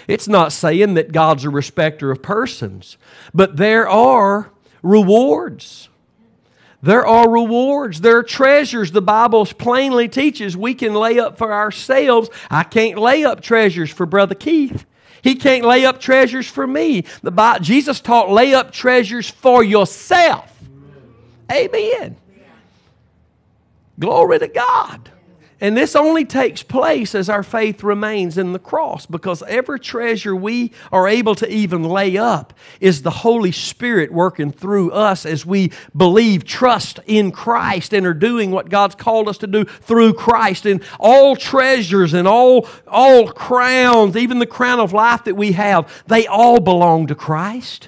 [0.08, 2.98] It's not saying that God's a respecter of persons,
[3.34, 4.52] but there are
[4.82, 5.90] rewards.
[6.82, 8.02] There are rewards.
[8.02, 12.30] There are treasures the Bible plainly teaches we can lay up for ourselves.
[12.52, 14.86] I can't lay up treasures for Brother Keith.
[15.22, 17.06] He can't lay up treasures for me.
[17.22, 20.52] The Bible, Jesus taught lay up treasures for yourself.
[21.50, 22.18] Amen.
[23.98, 25.13] Glory to God.
[25.64, 30.36] And this only takes place as our faith remains in the cross because every treasure
[30.36, 35.46] we are able to even lay up is the Holy Spirit working through us as
[35.46, 40.16] we believe, trust in Christ, and are doing what God's called us to do through
[40.16, 40.66] Christ.
[40.66, 46.04] And all treasures and all, all crowns, even the crown of life that we have,
[46.08, 47.88] they all belong to Christ.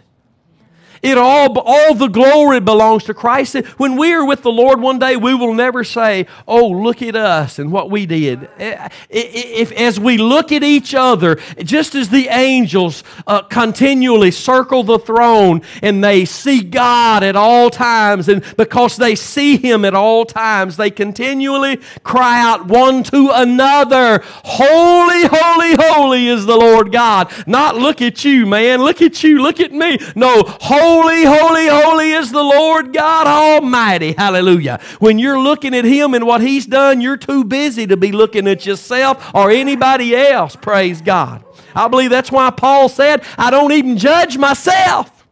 [1.05, 3.55] It all, all the glory belongs to Christ.
[3.77, 7.15] When we are with the Lord one day, we will never say, Oh, look at
[7.15, 8.49] us and what we did.
[8.57, 14.81] Eh, if, as we look at each other, just as the angels uh, continually circle
[14.81, 19.93] the throne and they see God at all times, and because they see Him at
[19.93, 26.91] all times, they continually cry out one to another, Holy, holy, holy is the Lord
[26.91, 27.31] God.
[27.45, 28.81] Not look at you, man.
[28.81, 29.39] Look at you.
[29.43, 29.99] Look at me.
[30.15, 34.13] No, holy Holy, holy, holy is the Lord God Almighty.
[34.13, 34.79] Hallelujah.
[34.99, 38.47] When you're looking at Him and what He's done, you're too busy to be looking
[38.47, 40.55] at yourself or anybody else.
[40.55, 41.43] Praise God.
[41.75, 45.27] I believe that's why Paul said, I don't even judge myself.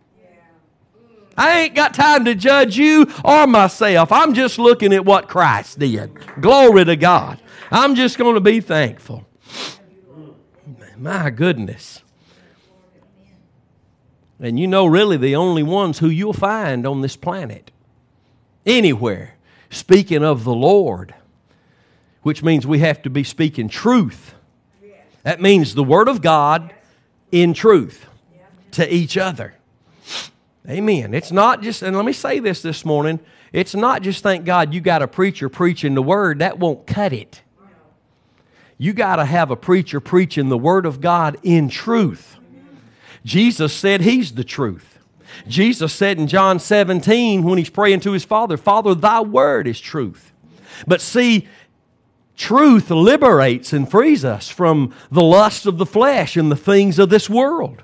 [1.37, 4.11] I ain't got time to judge you or myself.
[4.11, 6.11] I'm just looking at what Christ did.
[6.41, 7.41] Glory to God.
[7.71, 9.25] I'm just going to be thankful.
[10.97, 12.02] My goodness.
[14.39, 17.71] And you know, really, the only ones who you'll find on this planet,
[18.65, 19.35] anywhere,
[19.69, 21.13] speaking of the Lord,
[22.23, 24.33] which means we have to be speaking truth.
[25.23, 26.73] That means the Word of God
[27.31, 28.05] in truth
[28.71, 29.55] to each other.
[30.69, 31.13] Amen.
[31.13, 33.19] It's not just, and let me say this this morning
[33.51, 37.13] it's not just thank God you got a preacher preaching the Word, that won't cut
[37.13, 37.41] it.
[38.77, 42.37] You got to have a preacher preaching the Word of God in truth.
[43.25, 44.99] Jesus said he's the truth.
[45.47, 49.79] Jesus said in John 17 when he's praying to his Father, Father, thy word is
[49.79, 50.31] truth.
[50.85, 51.47] But see,
[52.35, 57.09] truth liberates and frees us from the lust of the flesh and the things of
[57.09, 57.81] this world.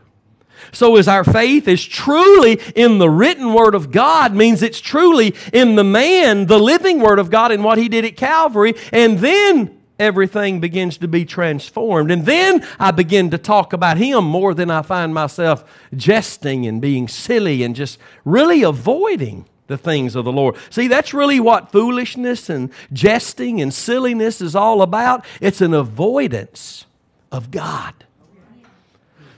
[0.72, 5.36] So as our faith is truly in the written word of God means it's truly
[5.54, 9.20] in the man, the living word of God and what he did at Calvary, and
[9.20, 12.10] then everything begins to be transformed.
[12.10, 15.64] And then I begin to talk about Him more than I find myself
[15.95, 20.56] jesting and being silly and just really avoiding the things of the Lord.
[20.70, 25.24] See, that's really what foolishness and jesting and silliness is all about.
[25.39, 26.86] It's an avoidance
[27.32, 27.93] of God.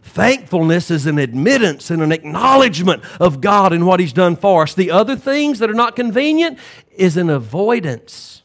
[0.03, 4.73] Thankfulness is an admittance and an acknowledgement of God and what He's done for us.
[4.73, 6.59] The other things that are not convenient
[6.95, 8.41] is an avoidance,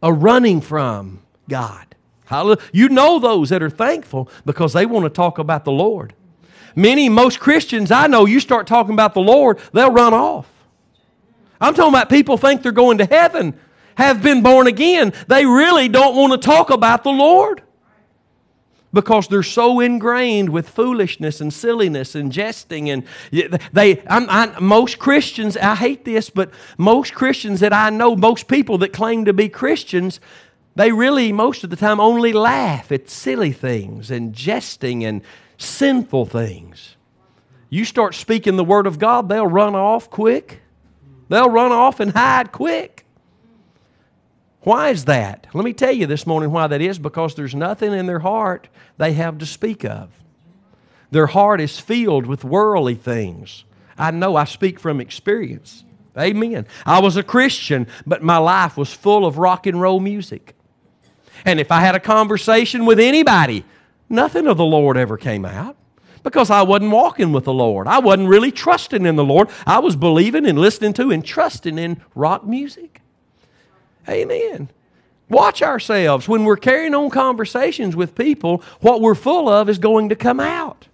[0.00, 1.94] a running from, God.
[2.26, 2.62] Hallelujah.
[2.72, 6.14] You know those that are thankful because they want to talk about the Lord.
[6.74, 10.48] Many, most Christians I know, you start talking about the Lord, they'll run off.
[11.60, 13.58] I'm talking about people think they're going to heaven,
[13.96, 15.12] have been born again.
[15.28, 17.62] They really don't want to talk about the Lord
[18.92, 23.04] because they're so ingrained with foolishness and silliness and jesting and
[23.72, 28.48] they I'm, I, most christians i hate this but most christians that i know most
[28.48, 30.20] people that claim to be christians
[30.74, 35.22] they really, most of the time, only laugh at silly things and jesting and
[35.58, 36.96] sinful things.
[37.68, 40.60] You start speaking the Word of God, they'll run off quick.
[41.28, 43.06] They'll run off and hide quick.
[44.60, 45.46] Why is that?
[45.54, 48.68] Let me tell you this morning why that is because there's nothing in their heart
[48.98, 50.10] they have to speak of.
[51.10, 53.64] Their heart is filled with worldly things.
[53.98, 55.84] I know I speak from experience.
[56.16, 56.66] Amen.
[56.86, 60.54] I was a Christian, but my life was full of rock and roll music.
[61.44, 63.64] And if I had a conversation with anybody,
[64.08, 65.76] nothing of the Lord ever came out
[66.22, 67.86] because I wasn't walking with the Lord.
[67.86, 69.48] I wasn't really trusting in the Lord.
[69.66, 73.00] I was believing and listening to and trusting in rock music.
[74.08, 74.70] Amen.
[75.28, 76.28] Watch ourselves.
[76.28, 80.40] When we're carrying on conversations with people, what we're full of is going to come
[80.40, 80.88] out.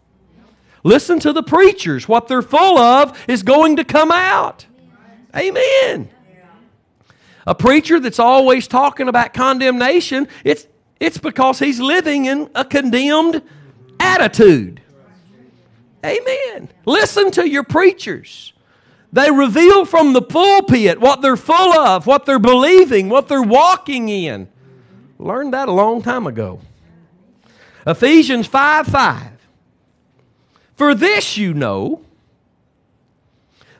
[0.85, 2.09] Listen to the preachers.
[2.09, 4.67] What they're full of is going to come out.
[5.37, 6.09] Amen.
[7.49, 10.67] A preacher that's always talking about condemnation, it's,
[11.01, 13.41] it's because he's living in a condemned
[13.99, 14.83] attitude.
[16.05, 16.71] Amen.
[16.85, 18.53] Listen to your preachers.
[19.15, 24.11] They reveal from the pulpit what they're full of, what they're believing, what they're walking
[24.11, 24.51] in.
[25.19, 26.61] Learned that a long time ago.
[27.87, 29.31] Ephesians 5 5.
[30.77, 32.03] For this you know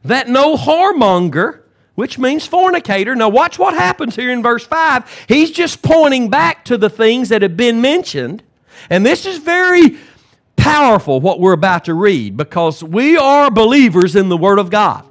[0.03, 1.65] that no whoremonger
[1.99, 3.17] which means fornicator.
[3.17, 5.25] Now, watch what happens here in verse 5.
[5.27, 8.45] He's just pointing back to the things that have been mentioned.
[8.89, 9.99] And this is very
[10.55, 15.05] powerful, what we're about to read, because we are believers in the Word of God.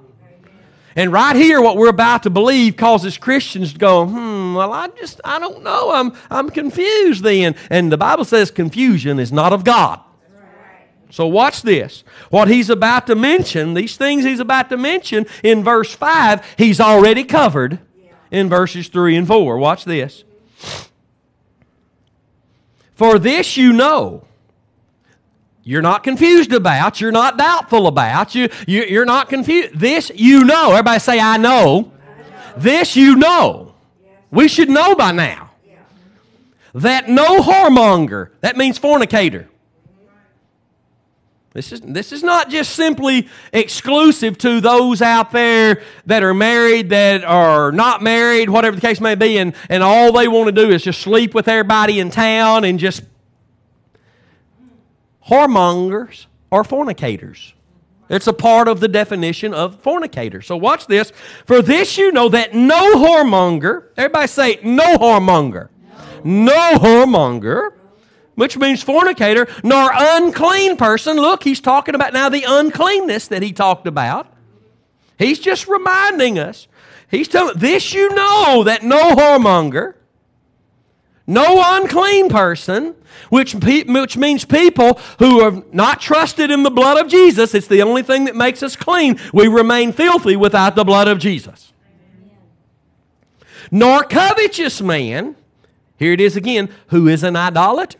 [0.96, 4.88] And right here, what we're about to believe causes Christians to go, hmm, well, I
[4.88, 5.92] just, I don't know.
[5.92, 7.58] I'm, I'm confused then.
[7.70, 10.00] And the Bible says confusion is not of God.
[11.10, 12.04] So watch this.
[12.30, 16.80] What he's about to mention, these things he's about to mention in verse 5, he's
[16.80, 17.80] already covered
[18.30, 19.58] in verses 3 and 4.
[19.58, 20.24] Watch this.
[22.94, 24.28] For this you know
[25.68, 29.78] you're not confused about, you're not doubtful about, you, you, are not confused.
[29.78, 30.72] This you know.
[30.72, 31.92] Everybody say, I know.
[32.02, 32.54] I know.
[32.56, 33.76] This you know.
[34.32, 35.52] We should know by now.
[36.74, 39.50] That no whoremonger, that means fornicator.
[41.58, 46.92] This is, this is not just simply exclusive to those out there that are married,
[46.92, 50.52] that are not married, whatever the case may be, and, and all they want to
[50.52, 53.02] do is just sleep with everybody in town and just
[55.28, 57.56] whoremongers or fornicators.
[58.08, 60.44] It's a part of the definition of fornicator.
[60.44, 61.12] So watch this.
[61.48, 65.70] For this you know that no whoremonger, everybody say no whoremonger,
[66.24, 67.77] no, no whoremonger,
[68.38, 71.18] which means fornicator, nor unclean person.
[71.18, 74.32] Look, he's talking about now the uncleanness that he talked about.
[75.18, 76.68] He's just reminding us.
[77.10, 79.96] He's telling this you know that no whoremonger,
[81.26, 82.94] no unclean person,
[83.32, 87.56] which, which means people who have not trusted in the blood of Jesus.
[87.56, 89.20] It's the only thing that makes us clean.
[89.34, 91.74] We remain filthy without the blood of Jesus.
[93.72, 95.36] Nor covetous man,
[95.98, 97.98] here it is again, who is an idolater,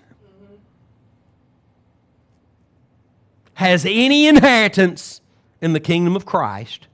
[3.58, 5.20] has any inheritance
[5.62, 6.86] in the kingdom of Christ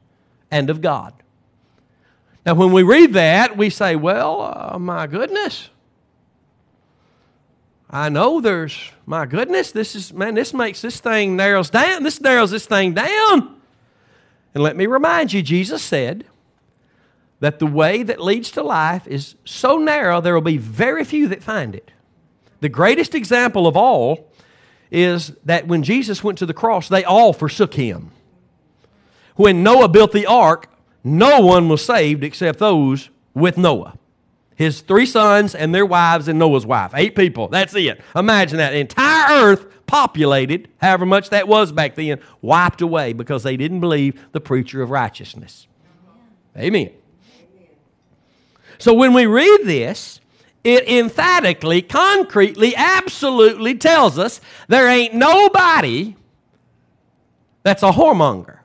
[0.50, 1.14] and of God.
[2.46, 5.70] Now, when we read that, we say, well, uh, my goodness.
[7.90, 12.04] I know there's, my goodness, this is, man, this makes this thing narrows down.
[12.04, 13.60] This narrows this thing down.
[14.54, 16.24] And let me remind you, Jesus said
[17.42, 21.28] that the way that leads to life is so narrow, there will be very few
[21.28, 21.92] that find it.
[22.62, 24.32] The greatest example of all
[24.94, 28.12] is that when Jesus went to the cross, they all forsook him.
[29.36, 30.70] When Noah built the ark,
[31.04, 33.98] no one was saved except those with Noah
[34.56, 36.92] his three sons and their wives and Noah's wife.
[36.96, 37.48] Eight people.
[37.48, 38.02] That's it.
[38.16, 38.74] Imagine that.
[38.74, 44.20] Entire earth populated, however much that was back then, wiped away because they didn't believe
[44.32, 45.68] the preacher of righteousness.
[46.58, 46.92] Amen.
[48.78, 50.20] So when we read this,
[50.64, 56.16] it emphatically, concretely, absolutely tells us there ain't nobody
[57.64, 58.60] that's a whoremonger.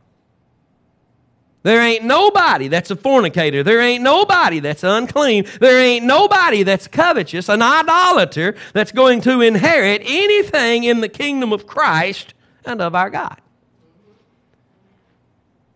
[1.64, 3.62] There ain't nobody that's a fornicator.
[3.62, 5.44] There ain't nobody that's unclean.
[5.61, 11.53] There ain't nobody that's covetous, an idolater, that's going to inherit anything in the kingdom
[11.53, 12.32] of Christ
[12.64, 13.40] and of our God.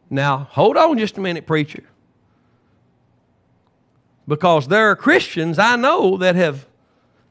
[0.08, 1.82] Now, hold on just a minute, preacher.
[4.26, 6.66] Because there are Christians I know that have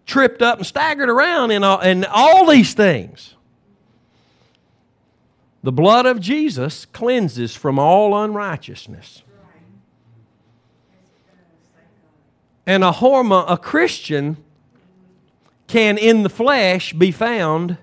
[0.05, 3.35] tripped up and staggered around in all, in all these things.
[5.63, 9.23] The blood of Jesus cleanses from all unrighteousness.
[12.65, 14.37] And a hormone, a Christian
[15.67, 17.77] can in the flesh be found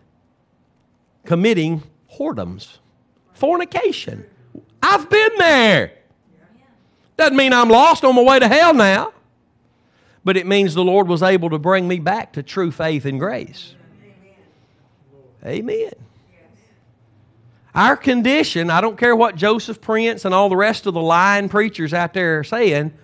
[1.25, 1.83] committing
[2.19, 2.79] whoredoms,
[3.33, 4.25] fornication.
[4.83, 5.98] I've been there.
[7.19, 9.13] Doesn't mean I'm lost on my way to hell now,
[10.25, 13.19] but it means the Lord was able to bring me back to true faith and
[13.19, 13.75] grace.
[15.45, 15.93] Amen.
[17.75, 21.49] Our condition, I don't care what Joseph Prince and all the rest of the lying
[21.49, 22.95] preachers out there are saying,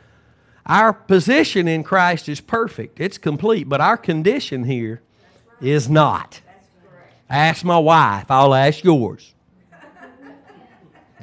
[0.64, 3.00] our position in Christ is perfect.
[3.00, 5.02] It's complete, but our condition here
[5.60, 6.40] is not.
[7.28, 9.34] Ask my wife, I'll ask yours.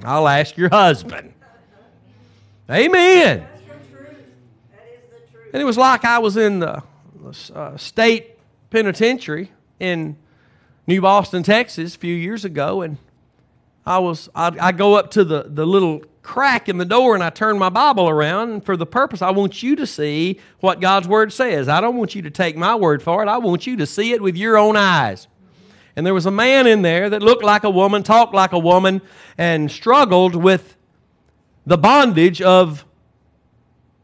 [0.03, 1.30] I'll ask your husband.
[2.71, 3.45] Amen.
[5.51, 6.81] And it was like I was in the
[7.53, 8.37] uh, state
[8.69, 9.51] penitentiary
[9.81, 10.15] in
[10.87, 12.97] New Boston, Texas, a few years ago, and
[13.85, 17.21] I was I, I go up to the, the little crack in the door and
[17.21, 20.79] I turn my Bible around and for the purpose I want you to see what
[20.79, 21.67] God's word says.
[21.67, 23.27] I don't want you to take my word for it.
[23.27, 25.27] I want you to see it with your own eyes.
[25.95, 28.59] And there was a man in there that looked like a woman, talked like a
[28.59, 29.01] woman,
[29.37, 30.77] and struggled with
[31.65, 32.85] the bondage of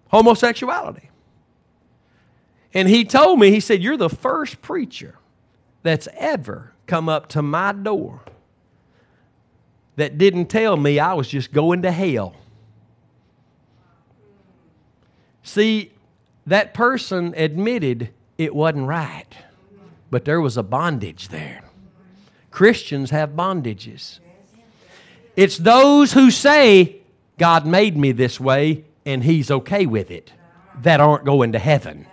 [0.09, 1.09] homosexuality.
[2.73, 5.15] And he told me, he said, You're the first preacher
[5.83, 8.21] that's ever come up to my door
[9.95, 12.35] that didn't tell me I was just going to hell.
[15.43, 15.91] See,
[16.45, 19.25] that person admitted it wasn't right,
[20.11, 21.63] but there was a bondage there.
[22.51, 24.19] Christians have bondages.
[25.35, 27.01] It's those who say,
[27.37, 30.31] God made me this way and He's okay with it
[30.81, 32.07] that aren't going to heaven.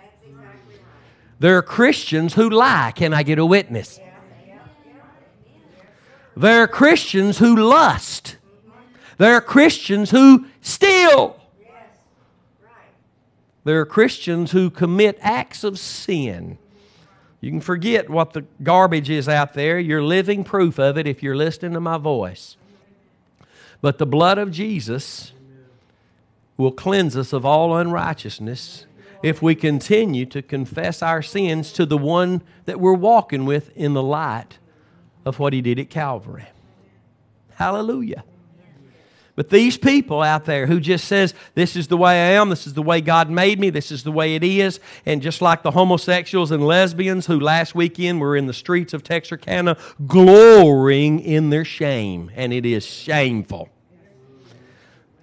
[1.39, 2.93] There are Christians who lie.
[2.95, 3.99] Can I get a witness?
[6.37, 8.37] There are Christians who lust.
[9.17, 11.39] There are Christians who steal.
[13.63, 16.57] There are Christians who commit acts of sin.
[17.41, 19.79] You can forget what the garbage is out there.
[19.79, 22.57] You're living proof of it if you're listening to my voice.
[23.85, 25.31] But the blood of Jesus
[26.57, 28.87] will cleanse us of all unrighteousness
[29.21, 33.93] if we continue to confess our sins to the one that we're walking with in
[33.93, 34.57] the light
[35.23, 36.47] of what he did at Calvary.
[37.53, 38.23] Hallelujah.
[39.35, 42.65] But these people out there who just says, this is the way I am, this
[42.65, 45.61] is the way God made me, this is the way it is, and just like
[45.61, 49.77] the homosexuals and lesbians who last weekend were in the streets of Texarkana
[50.07, 53.69] glorying in their shame, and it is shameful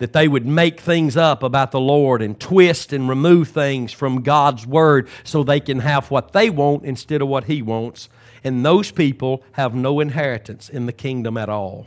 [0.02, 4.22] that they would make things up about the Lord and twist and remove things from
[4.22, 8.08] God's Word so they can have what they want instead of what He wants.
[8.42, 11.86] And those people have no inheritance in the kingdom at all.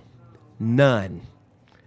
[0.57, 1.23] None.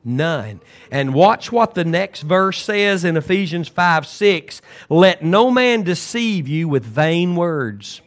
[0.05, 0.61] None.
[0.91, 4.61] And watch what the next verse says in Ephesians 5 6.
[4.91, 8.03] Let no man deceive you with vain words.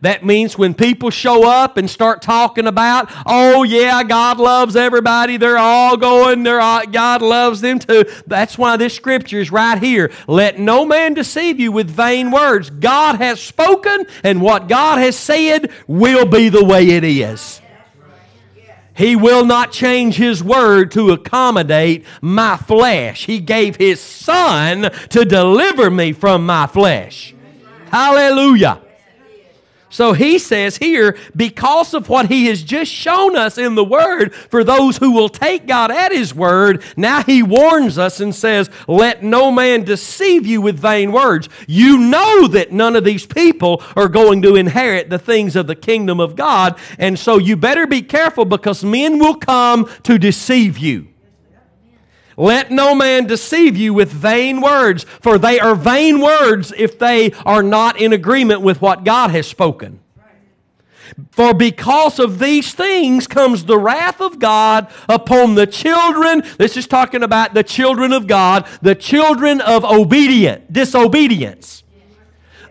[0.00, 5.36] That means when people show up and start talking about, oh yeah, God loves everybody,
[5.36, 8.04] they're all going, they're all, uh, God loves them too.
[8.26, 10.10] That's why this scripture is right here.
[10.26, 12.70] Let no man deceive you with vain words.
[12.70, 17.60] God has spoken, and what God has said will be the way it is.
[18.94, 23.26] He will not change His word to accommodate my flesh.
[23.26, 27.34] He gave His Son to deliver me from my flesh.
[27.90, 28.80] Hallelujah.
[29.88, 34.34] So he says here, because of what he has just shown us in the Word,
[34.34, 38.68] for those who will take God at his word, now he warns us and says,
[38.88, 41.48] Let no man deceive you with vain words.
[41.68, 45.76] You know that none of these people are going to inherit the things of the
[45.76, 50.78] kingdom of God, and so you better be careful because men will come to deceive
[50.78, 51.08] you.
[52.36, 57.32] Let no man deceive you with vain words, for they are vain words if they
[57.44, 60.00] are not in agreement with what God has spoken.
[61.30, 66.42] For because of these things comes the wrath of God upon the children.
[66.58, 71.84] This is talking about the children of God, the children of obedient, disobedience.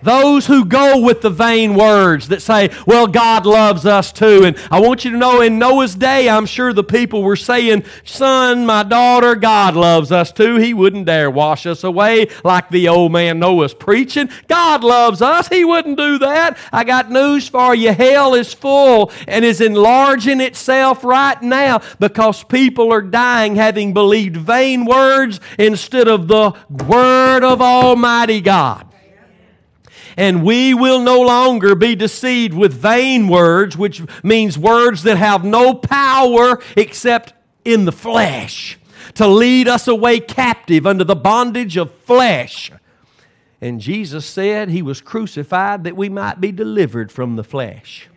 [0.05, 4.43] Those who go with the vain words that say, well, God loves us too.
[4.45, 7.85] And I want you to know in Noah's day, I'm sure the people were saying,
[8.03, 10.57] son, my daughter, God loves us too.
[10.57, 14.29] He wouldn't dare wash us away like the old man Noah's preaching.
[14.47, 15.47] God loves us.
[15.47, 16.55] He wouldn't do that.
[16.71, 17.91] I got news for you.
[17.91, 24.37] Hell is full and is enlarging itself right now because people are dying having believed
[24.37, 28.91] vain words instead of the word of Almighty God
[30.17, 35.43] and we will no longer be deceived with vain words, which means words that have
[35.43, 38.77] no power except in the flesh,
[39.15, 42.71] to lead us away captive under the bondage of flesh.
[43.61, 48.07] And Jesus said he was crucified that we might be delivered from the flesh.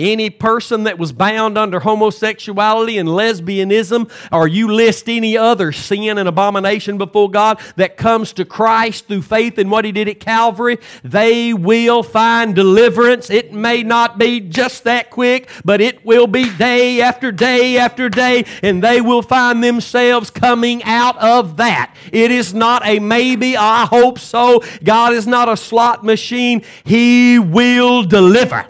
[0.00, 6.16] Any person that was bound under homosexuality and lesbianism, or you list any other sin
[6.16, 10.18] and abomination before God that comes to Christ through faith in what He did at
[10.18, 13.28] Calvary, they will find deliverance.
[13.28, 18.08] It may not be just that quick, but it will be day after day after
[18.08, 21.94] day, and they will find themselves coming out of that.
[22.10, 24.62] It is not a maybe, I hope so.
[24.82, 26.64] God is not a slot machine.
[26.84, 28.66] He will deliver.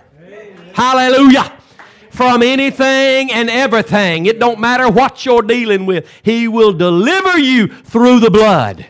[0.81, 1.53] Hallelujah.
[2.09, 4.25] From anything and everything.
[4.25, 6.09] It don't matter what you're dealing with.
[6.23, 8.87] He will deliver you through the blood.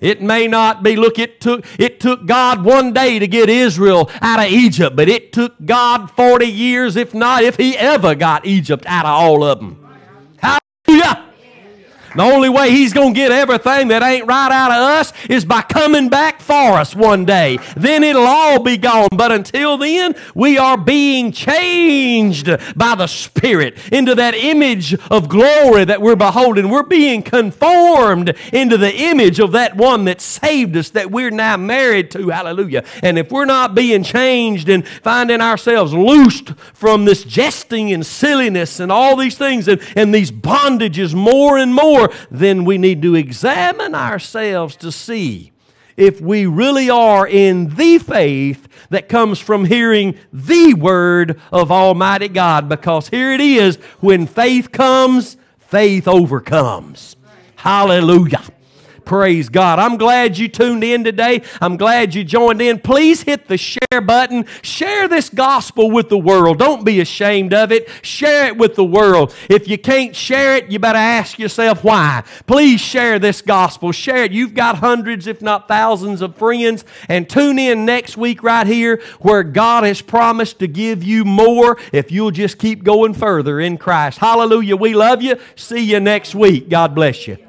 [0.00, 4.10] It may not be, look, it took, it took God one day to get Israel
[4.20, 8.44] out of Egypt, but it took God 40 years, if not, if He ever got
[8.44, 9.78] Egypt out of all of them.
[10.38, 11.27] Hallelujah.
[12.18, 15.44] The only way he's going to get everything that ain't right out of us is
[15.44, 17.60] by coming back for us one day.
[17.76, 19.06] Then it'll all be gone.
[19.12, 25.84] But until then, we are being changed by the Spirit into that image of glory
[25.84, 26.70] that we're beholding.
[26.70, 31.56] We're being conformed into the image of that one that saved us, that we're now
[31.56, 32.30] married to.
[32.30, 32.82] Hallelujah.
[33.00, 38.80] And if we're not being changed and finding ourselves loosed from this jesting and silliness
[38.80, 43.02] and all these things and, and these bondages more and more, more, then we need
[43.02, 45.52] to examine ourselves to see
[45.96, 52.28] if we really are in the faith that comes from hearing the word of Almighty
[52.28, 52.68] God.
[52.68, 57.16] Because here it is when faith comes, faith overcomes.
[57.56, 58.42] Hallelujah.
[59.08, 59.78] Praise God.
[59.78, 61.40] I'm glad you tuned in today.
[61.62, 62.78] I'm glad you joined in.
[62.78, 64.44] Please hit the share button.
[64.60, 66.58] Share this gospel with the world.
[66.58, 67.88] Don't be ashamed of it.
[68.02, 69.34] Share it with the world.
[69.48, 72.22] If you can't share it, you better ask yourself why.
[72.46, 73.92] Please share this gospel.
[73.92, 74.32] Share it.
[74.32, 76.84] You've got hundreds, if not thousands, of friends.
[77.08, 81.78] And tune in next week right here where God has promised to give you more
[81.94, 84.18] if you'll just keep going further in Christ.
[84.18, 84.76] Hallelujah.
[84.76, 85.36] We love you.
[85.56, 86.68] See you next week.
[86.68, 87.47] God bless you.